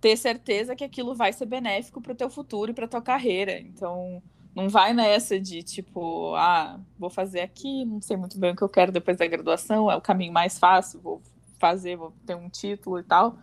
[0.00, 3.60] ter certeza que aquilo vai ser benéfico para o teu futuro e para tua carreira.
[3.60, 4.22] Então,
[4.60, 8.62] não vai nessa de tipo, ah, vou fazer aqui, não sei muito bem o que
[8.62, 11.22] eu quero depois da graduação, é o caminho mais fácil, vou
[11.58, 13.38] fazer, vou ter um título e tal.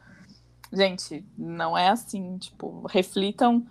[0.72, 3.66] Gente, não é assim, tipo, reflitam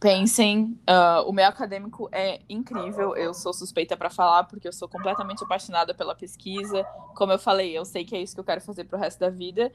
[0.00, 4.88] pensem, uh, o meu acadêmico é incrível, eu sou suspeita para falar porque eu sou
[4.88, 6.82] completamente apaixonada pela pesquisa.
[7.14, 9.28] Como eu falei, eu sei que é isso que eu quero fazer pro resto da
[9.28, 9.70] vida.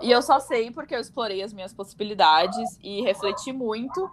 [0.00, 4.10] E eu só sei porque eu explorei as minhas possibilidades e refleti muito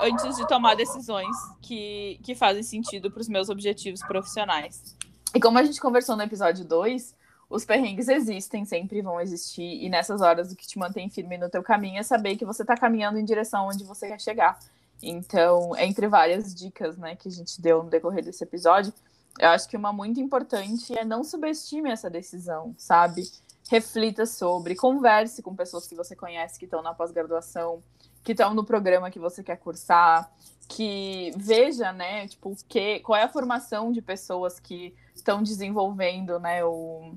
[0.00, 4.96] antes de tomar decisões que, que fazem sentido para os meus objetivos profissionais.
[5.34, 7.14] E como a gente conversou no episódio 2,
[7.48, 11.48] os perrengues existem, sempre vão existir, e nessas horas o que te mantém firme no
[11.48, 14.58] teu caminho é saber que você está caminhando em direção onde você quer chegar.
[15.02, 18.92] Então, entre várias dicas né, que a gente deu no decorrer desse episódio,
[19.38, 23.22] eu acho que uma muito importante é não subestime essa decisão, sabe?
[23.70, 27.82] Reflita sobre, converse com pessoas que você conhece que estão na pós-graduação,
[28.26, 30.28] que estão no programa que você quer cursar,
[30.68, 36.64] que veja, né, tipo, que, qual é a formação de pessoas que estão desenvolvendo, né,
[36.64, 37.14] o,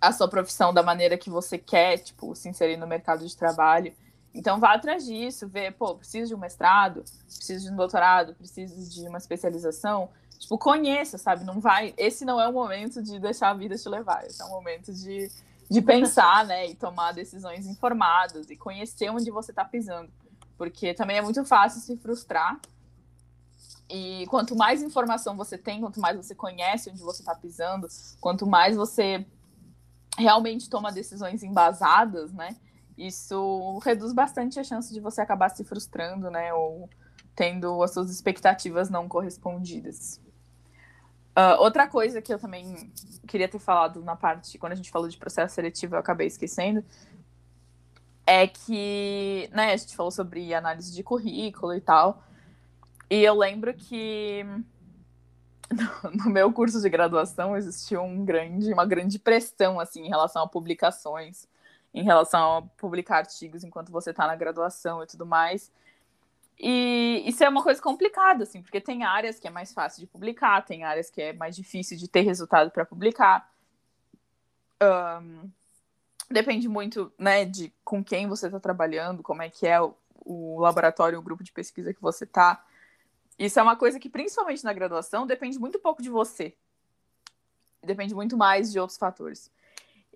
[0.00, 3.92] a sua profissão da maneira que você quer, tipo, se inserir no mercado de trabalho.
[4.32, 8.88] Então vá atrás disso, vê, pô, preciso de um mestrado, preciso de um doutorado, preciso
[8.88, 10.08] de uma especialização.
[10.38, 11.42] Tipo, conheça, sabe?
[11.42, 11.92] Não vai.
[11.96, 14.24] Esse não é o momento de deixar a vida te levar.
[14.24, 15.32] Esse é o momento de,
[15.70, 16.68] de pensar, né?
[16.68, 20.10] E tomar decisões informadas e conhecer onde você está pisando.
[20.56, 22.60] Porque também é muito fácil se frustrar.
[23.88, 27.86] E quanto mais informação você tem, quanto mais você conhece onde você está pisando,
[28.20, 29.24] quanto mais você
[30.18, 32.56] realmente toma decisões embasadas, né?
[32.96, 36.52] isso reduz bastante a chance de você acabar se frustrando, né?
[36.54, 36.88] Ou
[37.34, 40.20] tendo as suas expectativas não correspondidas.
[41.36, 42.90] Uh, outra coisa que eu também
[43.26, 46.82] queria ter falado na parte, quando a gente falou de processo seletivo, eu acabei esquecendo,
[48.26, 52.24] é que, né, a gente falou sobre análise de currículo e tal,
[53.10, 54.44] e eu lembro que
[56.24, 60.48] no, meu curso de graduação existiu um grande, uma grande pressão, assim, em relação a
[60.48, 61.46] publicações,
[61.92, 65.70] em relação a publicar artigos enquanto você está na graduação e tudo mais.
[66.58, 70.06] E isso é uma coisa complicada, assim, porque tem áreas que é mais fácil de
[70.06, 73.50] publicar, tem áreas que é mais difícil de ter resultado para publicar.
[74.82, 75.50] Um,
[76.30, 80.58] depende muito, né, de com quem você está trabalhando, como é que é o, o
[80.60, 82.64] laboratório, o grupo de pesquisa que você está.
[83.38, 86.56] Isso é uma coisa que, principalmente na graduação, depende muito pouco de você.
[87.82, 89.50] Depende muito mais de outros fatores.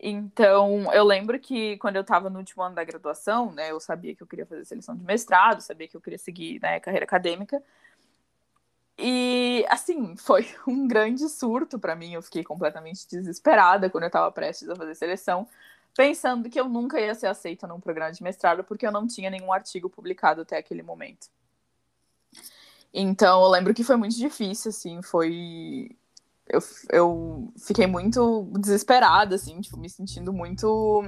[0.03, 4.15] Então, eu lembro que quando eu estava no último ano da graduação, né, eu sabia
[4.15, 7.63] que eu queria fazer seleção de mestrado, sabia que eu queria seguir, né, carreira acadêmica.
[8.99, 12.15] E, assim, foi um grande surto para mim.
[12.15, 15.47] Eu fiquei completamente desesperada quando eu estava prestes a fazer seleção,
[15.95, 19.29] pensando que eu nunca ia ser aceita num programa de mestrado porque eu não tinha
[19.29, 21.29] nenhum artigo publicado até aquele momento.
[22.93, 25.91] Então, eu lembro que foi muito difícil, assim, foi
[26.51, 26.61] eu,
[26.91, 31.03] eu fiquei muito desesperada, assim, tipo, me sentindo muito.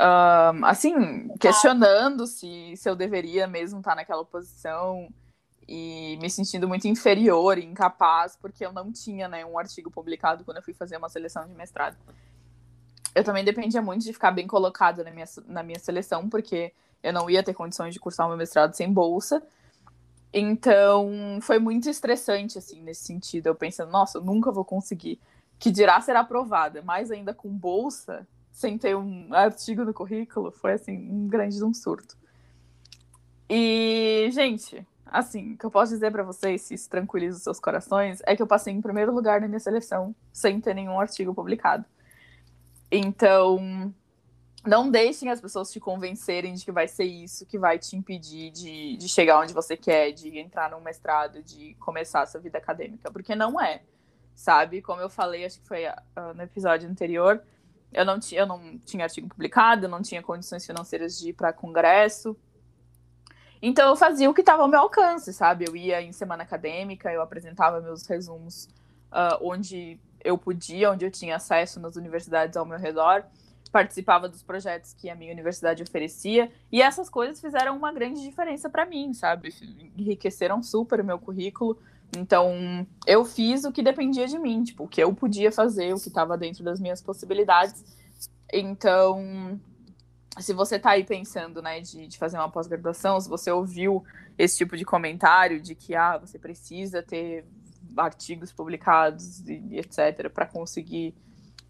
[0.00, 5.08] Um, assim, questionando se, se eu deveria mesmo estar naquela posição
[5.68, 10.44] e me sentindo muito inferior e incapaz, porque eu não tinha né, um artigo publicado
[10.44, 11.96] quando eu fui fazer uma seleção de mestrado.
[13.14, 16.72] Eu também dependia muito de ficar bem colocado na minha, na minha seleção, porque
[17.02, 19.42] eu não ia ter condições de cursar o meu mestrado sem bolsa.
[20.36, 23.46] Então, foi muito estressante, assim, nesse sentido.
[23.46, 25.20] Eu pensando, nossa, eu nunca vou conseguir.
[25.60, 30.72] Que dirá ser aprovada, mas ainda com bolsa, sem ter um artigo no currículo, foi,
[30.72, 32.16] assim, um grande um surto.
[33.48, 37.60] E, gente, assim, o que eu posso dizer para vocês, se isso tranquiliza os seus
[37.60, 41.32] corações, é que eu passei em primeiro lugar na minha seleção, sem ter nenhum artigo
[41.32, 41.84] publicado.
[42.90, 43.94] Então,
[44.66, 48.50] não deixem as pessoas te convencerem de que vai ser isso que vai te impedir
[48.50, 52.56] de, de chegar onde você quer, de entrar num mestrado, de começar a sua vida
[52.56, 53.82] acadêmica, porque não é,
[54.34, 54.80] sabe?
[54.80, 57.42] Como eu falei, acho que foi uh, no episódio anterior,
[57.92, 61.52] eu não, eu não tinha artigo publicado, eu não tinha condições financeiras de ir para
[61.52, 62.36] congresso.
[63.60, 65.66] Então eu fazia o que estava ao meu alcance, sabe?
[65.68, 68.64] Eu ia em semana acadêmica, eu apresentava meus resumos
[69.12, 73.24] uh, onde eu podia, onde eu tinha acesso nas universidades ao meu redor
[73.74, 78.70] participava dos projetos que a minha universidade oferecia, e essas coisas fizeram uma grande diferença
[78.70, 79.52] para mim, sabe?
[79.98, 81.76] Enriqueceram super o meu currículo.
[82.16, 85.98] Então, eu fiz o que dependia de mim, tipo, o que eu podia fazer, o
[85.98, 87.84] que estava dentro das minhas possibilidades.
[88.52, 89.58] Então,
[90.38, 94.04] se você está aí pensando, né, de, de fazer uma pós-graduação, se você ouviu
[94.38, 97.44] esse tipo de comentário de que, ah, você precisa ter
[97.96, 101.12] artigos publicados e, e etc., para conseguir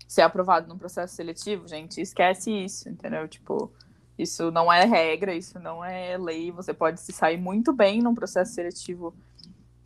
[0.07, 3.27] ser aprovado num processo seletivo, gente, esquece isso, entendeu?
[3.27, 3.73] Tipo,
[4.19, 6.51] isso não é regra, isso não é lei.
[6.53, 9.15] Você pode se sair muito bem num processo seletivo,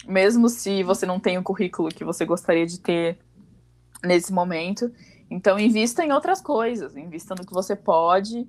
[0.06, 3.18] mesmo se você não tem o currículo que você gostaria de ter
[4.04, 4.92] nesse momento.
[5.30, 8.46] Então, invista em outras coisas, invista no que você pode.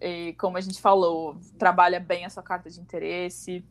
[0.00, 3.64] E, como a gente falou, trabalha bem a sua carta de interesse,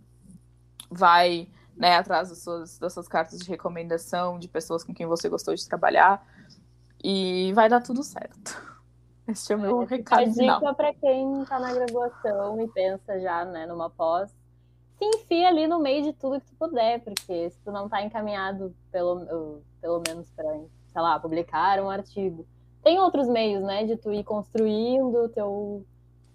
[0.89, 5.27] vai né, atrás das suas, das suas cartas de recomendação de pessoas com quem você
[5.27, 6.25] gostou de trabalhar
[7.03, 8.71] e vai dar tudo certo.
[9.27, 10.59] Esse é o meu é, recado a final.
[10.59, 14.29] dica para quem está na graduação e pensa já né, numa pós,
[14.97, 18.03] se enfia ali no meio de tudo que tu puder, porque se tu não está
[18.03, 22.45] encaminhado, pelo, pelo menos para, sei lá, publicar um artigo,
[22.83, 25.85] tem outros meios, né, de tu ir construindo o teu,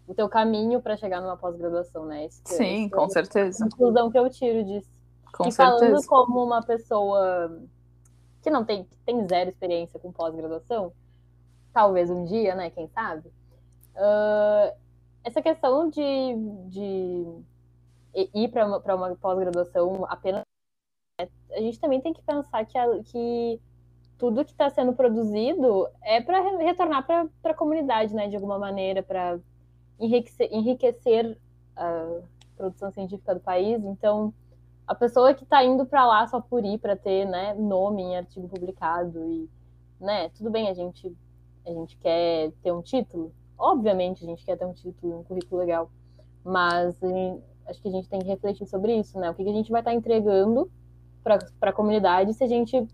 [0.06, 2.24] o teu caminho para chegar numa pós-graduação, né?
[2.24, 3.64] Esse, Sim, com é certeza.
[3.64, 4.90] A conclusão que eu tiro disso.
[5.32, 5.78] Com e certeza.
[5.78, 7.60] falando como uma pessoa
[8.46, 10.92] que não tem, que tem zero experiência com pós-graduação,
[11.72, 12.70] talvez um dia, né?
[12.70, 13.28] Quem sabe?
[13.96, 14.72] Uh,
[15.24, 16.00] essa questão de,
[16.68, 17.24] de
[18.32, 20.42] ir para uma, uma pós-graduação apenas.
[21.18, 23.60] A gente também tem que pensar que, a, que
[24.16, 28.28] tudo que está sendo produzido é para retornar para a comunidade, né?
[28.28, 29.40] De alguma maneira, para
[29.98, 31.36] enriquecer, enriquecer
[31.74, 32.20] a
[32.56, 33.82] produção científica do país.
[33.84, 34.32] Então,
[34.86, 38.16] a pessoa que está indo para lá só por ir para ter né, nome em
[38.16, 39.48] artigo publicado e
[40.00, 41.14] né, tudo bem a gente
[41.66, 45.60] a gente quer ter um título, obviamente a gente quer ter um título, um currículo
[45.60, 45.90] legal,
[46.44, 49.28] mas gente, acho que a gente tem que refletir sobre isso, né?
[49.28, 50.70] O que, que a gente vai estar tá entregando
[51.24, 52.86] para a comunidade se a gente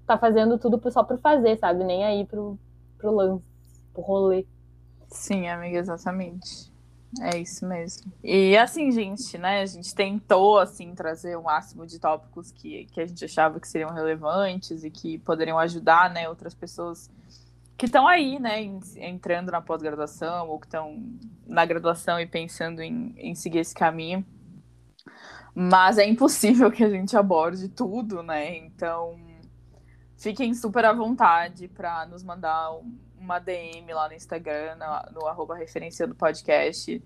[0.00, 1.84] está fazendo tudo só por fazer, sabe?
[1.84, 2.58] Nem aí pro,
[2.96, 3.46] pro lance,
[3.92, 4.46] pro rolê.
[5.08, 6.72] Sim, amiga, exatamente.
[7.20, 8.12] É isso mesmo.
[8.22, 9.62] E assim, gente, né?
[9.62, 13.68] A gente tentou assim trazer o máximo de tópicos que, que a gente achava que
[13.68, 17.10] seriam relevantes e que poderiam ajudar, né, outras pessoas
[17.76, 18.62] que estão aí, né,
[18.96, 21.02] entrando na pós-graduação ou que estão
[21.46, 24.24] na graduação e pensando em, em seguir esse caminho.
[25.54, 28.56] Mas é impossível que a gente aborde tudo, né?
[28.58, 29.16] Então,
[30.16, 35.26] fiquem super à vontade para nos mandar um, uma DM lá no Instagram, no, no
[35.26, 37.02] arroba referência do podcast.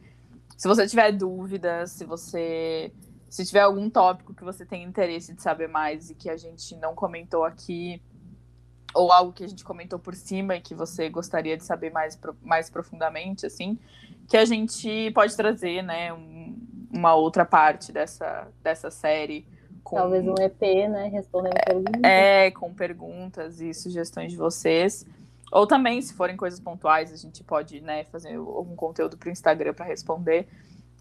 [0.56, 2.92] Se você tiver dúvidas, se você
[3.30, 6.74] se tiver algum tópico que você tem interesse de saber mais e que a gente
[6.76, 8.00] não comentou aqui,
[8.94, 12.18] ou algo que a gente comentou por cima e que você gostaria de saber mais,
[12.42, 13.78] mais profundamente, assim,
[14.26, 16.56] que a gente pode trazer, né, um,
[16.90, 19.46] uma outra parte dessa, dessa série.
[19.84, 22.02] Com, Talvez um EP, né, respondendo é, perguntas.
[22.02, 25.06] É, com perguntas e sugestões de vocês.
[25.50, 29.32] Ou também, se forem coisas pontuais, a gente pode, né, fazer algum conteúdo para o
[29.32, 30.46] Instagram para responder.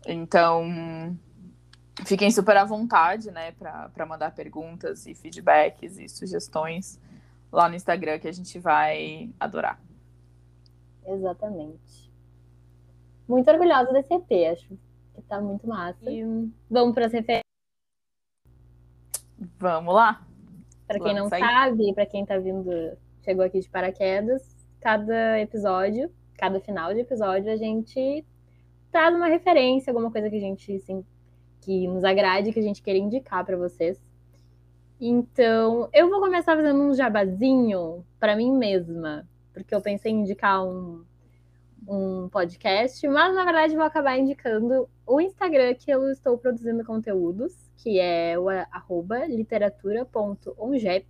[0.05, 1.17] Então,
[2.05, 6.99] fiquem super à vontade, né, para mandar perguntas e feedbacks e sugestões
[7.51, 9.79] lá no Instagram que a gente vai adorar.
[11.05, 12.11] Exatamente.
[13.27, 16.09] Muito orgulhosa desse EP, acho que tá muito massa.
[16.09, 16.23] E
[16.69, 17.43] vamos para as referências.
[19.59, 20.25] Vamos lá.
[20.87, 21.41] Para quem não sair.
[21.41, 22.97] sabe, para quem tá vindo,
[23.27, 28.25] chegou aqui de paraquedas, cada episódio, cada final de episódio, a gente
[28.89, 31.03] traz uma referência, alguma coisa que a gente assim,
[31.59, 34.01] que nos agrade, que a gente queira indicar para vocês.
[34.99, 40.65] Então, eu vou começar fazendo um jabazinho para mim mesma, porque eu pensei em indicar
[40.65, 41.03] um,
[41.85, 47.53] um podcast, mas na verdade vou acabar indicando o Instagram que eu estou produzindo conteúdos,
[47.75, 51.05] que é o arroba literatura.ongep,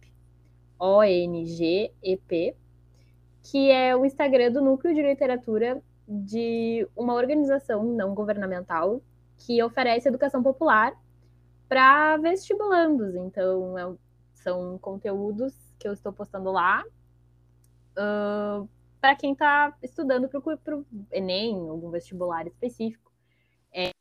[0.79, 2.55] O-N-G-E-P,
[3.43, 9.01] que é o Instagram do Núcleo de Literatura de uma organização não governamental
[9.37, 10.93] que oferece educação popular
[11.67, 13.15] para vestibulandos.
[13.15, 13.93] Então, é,
[14.33, 16.83] são conteúdos que eu estou postando lá
[17.97, 18.67] uh,
[18.99, 23.11] para quem está estudando para o Enem, algum vestibular específico.
[23.71, 23.91] É,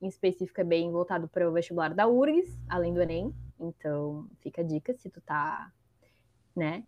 [0.00, 3.34] em específico, é bem voltado para o vestibular da URGS, além do Enem.
[3.62, 5.70] Então, fica a dica se tu tá,
[6.54, 6.84] né,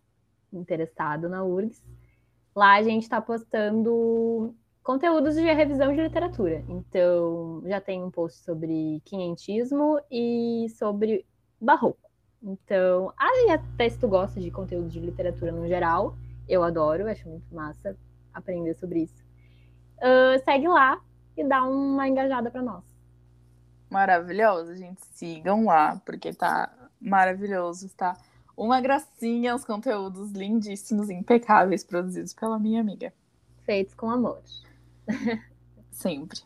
[0.51, 1.83] interessado na URGS.
[2.55, 4.53] Lá a gente está postando
[4.83, 6.63] conteúdos de revisão de literatura.
[6.69, 11.25] Então, já tem um post sobre quinhentismo e sobre
[11.59, 12.09] barroco.
[12.41, 16.15] Então, aí até se tu gosta de conteúdo de literatura no geral,
[16.47, 17.97] eu adoro, acho muito massa
[18.33, 19.23] aprender sobre isso.
[19.97, 21.01] Uh, segue lá
[21.35, 22.94] e dá uma engajada para nós.
[23.89, 25.01] Maravilhoso, gente.
[25.13, 28.17] Sigam lá, porque tá maravilhoso, tá?
[28.57, 33.13] Uma gracinha, os conteúdos lindíssimos, impecáveis, produzidos pela minha amiga.
[33.65, 34.41] Feitos com amor.
[35.91, 36.39] Sempre.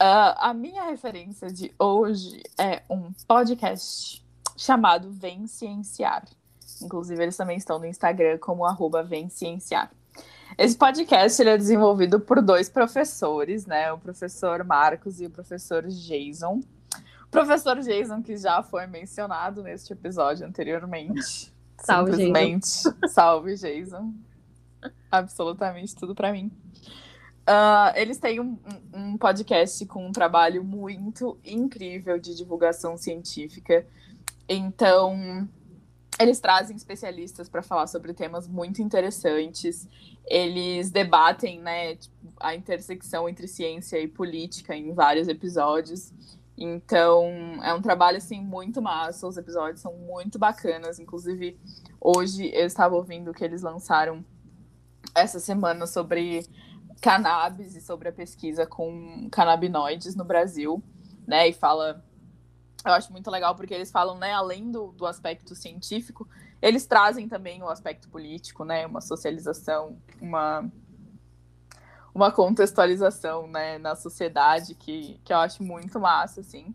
[0.00, 4.24] Uh, a minha referência de hoje é um podcast
[4.56, 6.24] chamado Vem Cienciar.
[6.82, 9.90] Inclusive, eles também estão no Instagram como arroba Vem Cienciar.
[10.56, 13.92] Esse podcast ele é desenvolvido por dois professores, né?
[13.92, 16.60] O professor Marcos e o professor Jason.
[17.24, 21.52] O professor Jason, que já foi mencionado neste episódio anteriormente.
[21.82, 22.66] Salve, Simplesmente.
[22.66, 22.94] Jason.
[23.08, 24.14] Salve, Jason.
[25.10, 26.50] Absolutamente tudo para mim.
[27.48, 28.58] Uh, eles têm um,
[28.92, 33.86] um, podcast com um trabalho muito incrível de divulgação científica.
[34.48, 35.48] Então,
[36.18, 39.88] eles trazem especialistas para falar sobre temas muito interessantes.
[40.26, 41.98] Eles debatem né,
[42.40, 46.12] a intersecção entre ciência e política em vários episódios.
[46.56, 47.28] Então,
[47.62, 49.26] é um trabalho assim muito massa.
[49.26, 50.98] Os episódios são muito bacanas.
[50.98, 51.58] Inclusive,
[52.00, 54.24] hoje eu estava ouvindo que eles lançaram
[55.14, 56.46] essa semana sobre
[57.02, 60.82] cannabis e sobre a pesquisa com canabinoides no Brasil,
[61.26, 61.48] né?
[61.48, 62.02] E fala.
[62.86, 66.28] Eu acho muito legal porque eles falam, né, além do, do aspecto científico,
[66.62, 68.86] eles trazem também o aspecto político, né?
[68.86, 70.70] Uma socialização, uma,
[72.14, 76.74] uma contextualização né, na sociedade que, que eu acho muito massa, assim.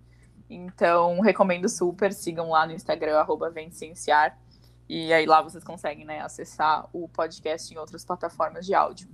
[0.50, 4.38] Então, recomendo super, sigam lá no Instagram, arroba Cienciar,
[4.88, 9.08] e aí lá vocês conseguem né, acessar o podcast em outras plataformas de áudio.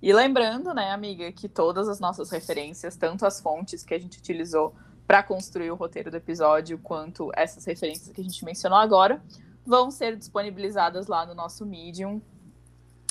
[0.00, 4.18] E lembrando, né, amiga, que todas as nossas referências, tanto as fontes que a gente
[4.18, 4.72] utilizou
[5.08, 9.22] para construir o roteiro do episódio, quanto essas referências que a gente mencionou agora,
[9.64, 12.20] vão ser disponibilizadas lá no nosso Medium.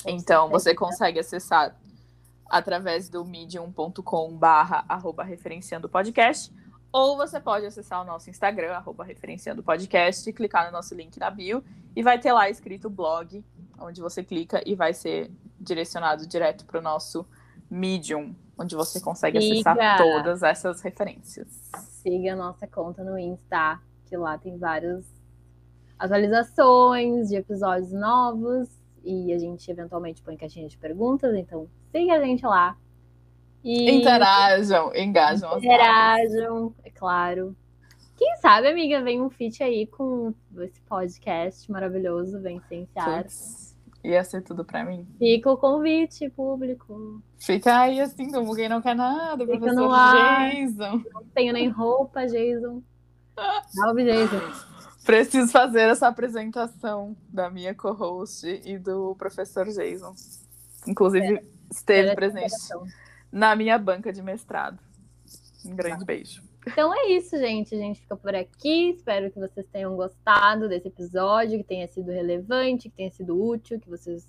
[0.06, 1.76] Então, você consegue acessar
[2.48, 6.54] através do medium.com barra arroba referenciando podcast,
[6.92, 11.30] ou você pode acessar o nosso Instagram, arroba referenciando podcast, clicar no nosso link na
[11.30, 11.64] bio,
[11.96, 13.44] e vai ter lá escrito blog,
[13.76, 17.26] onde você clica e vai ser direcionado direto para o nosso
[17.68, 19.72] Medium, onde você consegue Siga.
[19.72, 21.70] acessar todas essas referências.
[22.02, 25.04] Siga a nossa conta no Insta, que lá tem várias
[25.98, 28.68] atualizações de episódios novos
[29.04, 32.76] e a gente eventualmente põe caixinha de perguntas, então siga a gente lá.
[33.62, 33.90] E...
[33.90, 35.58] Interajam, engajam.
[35.58, 37.56] Interajam, é claro.
[38.16, 43.26] Quem sabe, amiga, vem um feat aí com esse podcast maravilhoso, Vem Cienciar.
[44.04, 45.06] Ia ser tudo para mim.
[45.18, 47.22] Fica o convite público.
[47.38, 49.90] Fica aí assim, como quem não quer nada, Fica professor.
[50.50, 51.02] Jason.
[51.12, 52.82] Não tenho nem roupa, Jason.
[53.68, 54.40] Salve, Jason.
[55.04, 60.14] Preciso fazer essa apresentação da minha co-host e do professor Jason.
[60.86, 62.86] Inclusive, esteve Era presente coração.
[63.32, 64.78] na minha banca de mestrado.
[65.64, 66.42] Um grande beijo.
[66.70, 67.74] Então é isso, gente.
[67.74, 68.90] A gente fica por aqui.
[68.90, 73.80] Espero que vocês tenham gostado desse episódio, que tenha sido relevante, que tenha sido útil,
[73.80, 74.26] que vocês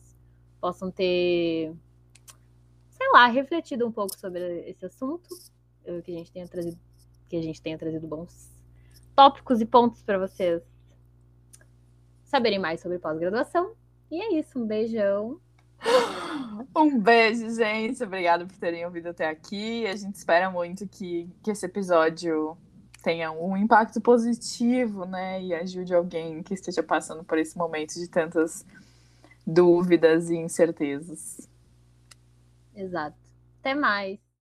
[0.61, 1.74] possam ter,
[2.91, 5.28] sei lá, refletido um pouco sobre esse assunto,
[5.84, 6.80] eh, que a gente tenha trazido,
[7.28, 8.49] que a gente tenha trazido bons
[9.16, 10.64] tópicos e pontos para vocês
[12.24, 13.74] saberem mais sobre pós-graduação.
[14.10, 15.41] E é isso, um beijão.
[16.76, 18.04] Um beijo, gente.
[18.04, 19.86] Obrigada por terem ouvido até aqui.
[19.88, 22.58] A gente espera muito que, que esse episódio
[23.04, 25.42] tenha um impacto positivo, né?
[25.42, 28.66] E ajude alguém que esteja passando por esse momento de tantas
[29.46, 31.50] dúvidas e incertezas.
[32.76, 33.18] Exato.
[33.60, 34.29] Até mais.